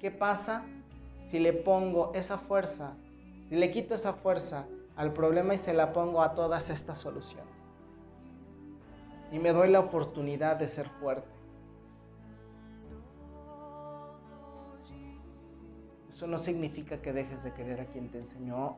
¿Qué 0.00 0.10
pasa 0.10 0.64
si 1.22 1.38
le 1.38 1.52
pongo 1.52 2.12
esa 2.14 2.38
fuerza, 2.38 2.94
si 3.48 3.54
le 3.54 3.70
quito 3.70 3.94
esa 3.94 4.14
fuerza 4.14 4.66
al 4.96 5.12
problema 5.12 5.54
y 5.54 5.58
se 5.58 5.72
la 5.72 5.92
pongo 5.92 6.22
a 6.22 6.34
todas 6.34 6.70
estas 6.70 6.98
soluciones? 6.98 7.60
y 9.32 9.38
me 9.38 9.52
doy 9.52 9.70
la 9.70 9.80
oportunidad 9.80 10.56
de 10.56 10.68
ser 10.68 10.88
fuerte. 10.88 11.39
Eso 16.20 16.26
no 16.26 16.36
significa 16.36 17.00
que 17.00 17.14
dejes 17.14 17.42
de 17.42 17.54
querer 17.54 17.80
a 17.80 17.86
quien 17.86 18.10
te 18.10 18.18
enseñó 18.18 18.76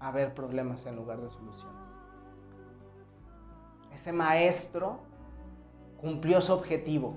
a 0.00 0.10
ver 0.10 0.34
problemas 0.34 0.84
en 0.84 0.96
lugar 0.96 1.18
de 1.22 1.30
soluciones. 1.30 1.88
Ese 3.94 4.12
maestro 4.12 4.98
cumplió 5.98 6.42
su 6.42 6.52
objetivo. 6.52 7.16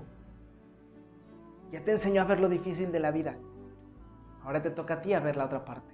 Ya 1.70 1.84
te 1.84 1.92
enseñó 1.92 2.22
a 2.22 2.24
ver 2.24 2.40
lo 2.40 2.48
difícil 2.48 2.90
de 2.92 2.98
la 2.98 3.10
vida. 3.10 3.36
Ahora 4.42 4.62
te 4.62 4.70
toca 4.70 4.94
a 4.94 5.02
ti 5.02 5.12
a 5.12 5.20
ver 5.20 5.36
la 5.36 5.44
otra 5.44 5.66
parte. 5.66 5.92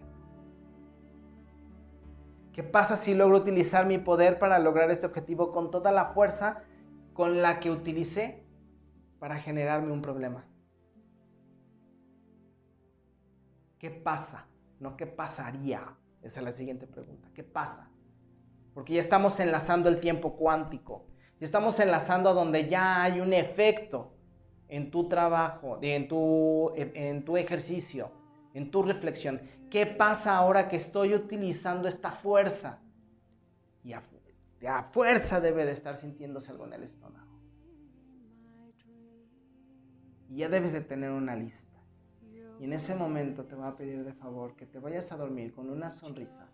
¿Qué 2.52 2.62
pasa 2.62 2.96
si 2.96 3.12
logro 3.12 3.38
utilizar 3.38 3.86
mi 3.86 3.98
poder 3.98 4.38
para 4.38 4.60
lograr 4.60 4.88
este 4.92 5.06
objetivo 5.06 5.50
con 5.50 5.72
toda 5.72 5.90
la 5.90 6.04
fuerza 6.12 6.62
con 7.12 7.42
la 7.42 7.58
que 7.58 7.72
utilicé 7.72 8.44
para 9.18 9.40
generarme 9.40 9.90
un 9.90 10.00
problema? 10.00 10.44
¿Qué 13.82 13.90
pasa? 13.90 14.46
No 14.78 14.96
qué 14.96 15.08
pasaría. 15.08 15.82
Esa 16.22 16.38
es 16.38 16.44
la 16.44 16.52
siguiente 16.52 16.86
pregunta. 16.86 17.28
¿Qué 17.34 17.42
pasa? 17.42 17.90
Porque 18.74 18.94
ya 18.94 19.00
estamos 19.00 19.40
enlazando 19.40 19.88
el 19.88 19.98
tiempo 19.98 20.36
cuántico. 20.36 21.08
Ya 21.40 21.46
estamos 21.46 21.80
enlazando 21.80 22.30
a 22.30 22.32
donde 22.32 22.68
ya 22.68 23.02
hay 23.02 23.18
un 23.18 23.32
efecto 23.32 24.14
en 24.68 24.92
tu 24.92 25.08
trabajo, 25.08 25.80
en 25.82 26.06
tu, 26.06 26.72
en 26.76 27.24
tu 27.24 27.36
ejercicio, 27.36 28.12
en 28.54 28.70
tu 28.70 28.84
reflexión. 28.84 29.40
¿Qué 29.68 29.84
pasa 29.86 30.36
ahora 30.36 30.68
que 30.68 30.76
estoy 30.76 31.16
utilizando 31.16 31.88
esta 31.88 32.12
fuerza? 32.12 32.78
Y 33.82 33.94
a, 33.94 34.04
a 34.68 34.84
fuerza 34.92 35.40
debe 35.40 35.64
de 35.64 35.72
estar 35.72 35.96
sintiéndose 35.96 36.52
algo 36.52 36.66
en 36.66 36.74
el 36.74 36.84
estómago. 36.84 37.36
Y 40.28 40.36
ya 40.36 40.48
debes 40.48 40.72
de 40.72 40.82
tener 40.82 41.10
una 41.10 41.34
lista. 41.34 41.71
Y 42.62 42.66
en 42.66 42.74
ese 42.74 42.94
momento 42.94 43.42
te 43.42 43.56
voy 43.56 43.66
a 43.66 43.76
pedir 43.76 44.04
de 44.04 44.12
favor 44.12 44.54
que 44.54 44.66
te 44.66 44.78
vayas 44.78 45.10
a 45.10 45.16
dormir 45.16 45.52
con 45.52 45.68
una 45.68 45.90
sonrisa 45.90 46.46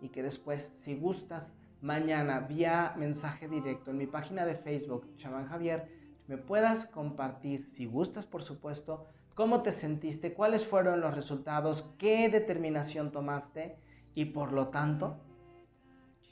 y 0.00 0.10
que 0.10 0.22
después, 0.22 0.72
si 0.76 0.94
gustas, 0.94 1.52
mañana 1.80 2.38
vía 2.38 2.94
mensaje 2.96 3.48
directo 3.48 3.90
en 3.90 3.96
mi 3.96 4.06
página 4.06 4.46
de 4.46 4.54
Facebook, 4.54 5.12
Chamán 5.16 5.48
Javier, 5.48 5.88
me 6.28 6.38
puedas 6.38 6.86
compartir, 6.86 7.66
si 7.72 7.84
gustas 7.84 8.26
por 8.26 8.44
supuesto, 8.44 9.08
cómo 9.34 9.62
te 9.62 9.72
sentiste, 9.72 10.34
cuáles 10.34 10.64
fueron 10.64 11.00
los 11.00 11.16
resultados, 11.16 11.92
qué 11.98 12.28
determinación 12.28 13.10
tomaste 13.10 13.76
y 14.14 14.26
por 14.26 14.52
lo 14.52 14.68
tanto, 14.68 15.18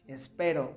espero 0.07 0.77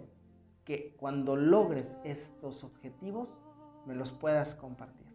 que 0.64 0.96
cuando 0.98 1.36
logres 1.36 1.96
estos 2.04 2.64
objetivos 2.64 3.40
me 3.86 3.94
los 3.94 4.14
puedas 4.14 4.56
compartir. 4.56 5.06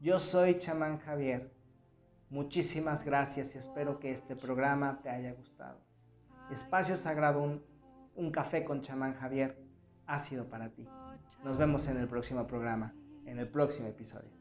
Yo 0.00 0.18
soy 0.18 0.58
Chamán 0.58 0.96
Javier. 1.00 1.53
Muchísimas 2.34 3.04
gracias 3.04 3.54
y 3.54 3.58
espero 3.58 4.00
que 4.00 4.10
este 4.10 4.34
programa 4.34 4.98
te 5.04 5.08
haya 5.08 5.32
gustado. 5.34 5.78
Espacio 6.50 6.96
Sagrado, 6.96 7.40
un, 8.16 8.30
café 8.32 8.64
con 8.64 8.80
Chamán 8.80 9.14
Javier, 9.14 9.56
ha 10.08 10.18
sido 10.18 10.48
para 10.48 10.70
ti. 10.70 10.84
Nos 11.44 11.58
vemos 11.58 11.86
en 11.86 11.96
el 11.96 12.08
próximo 12.08 12.44
programa, 12.48 12.92
en 13.24 13.38
el 13.38 13.46
próximo 13.46 13.86
episodio. 13.86 14.32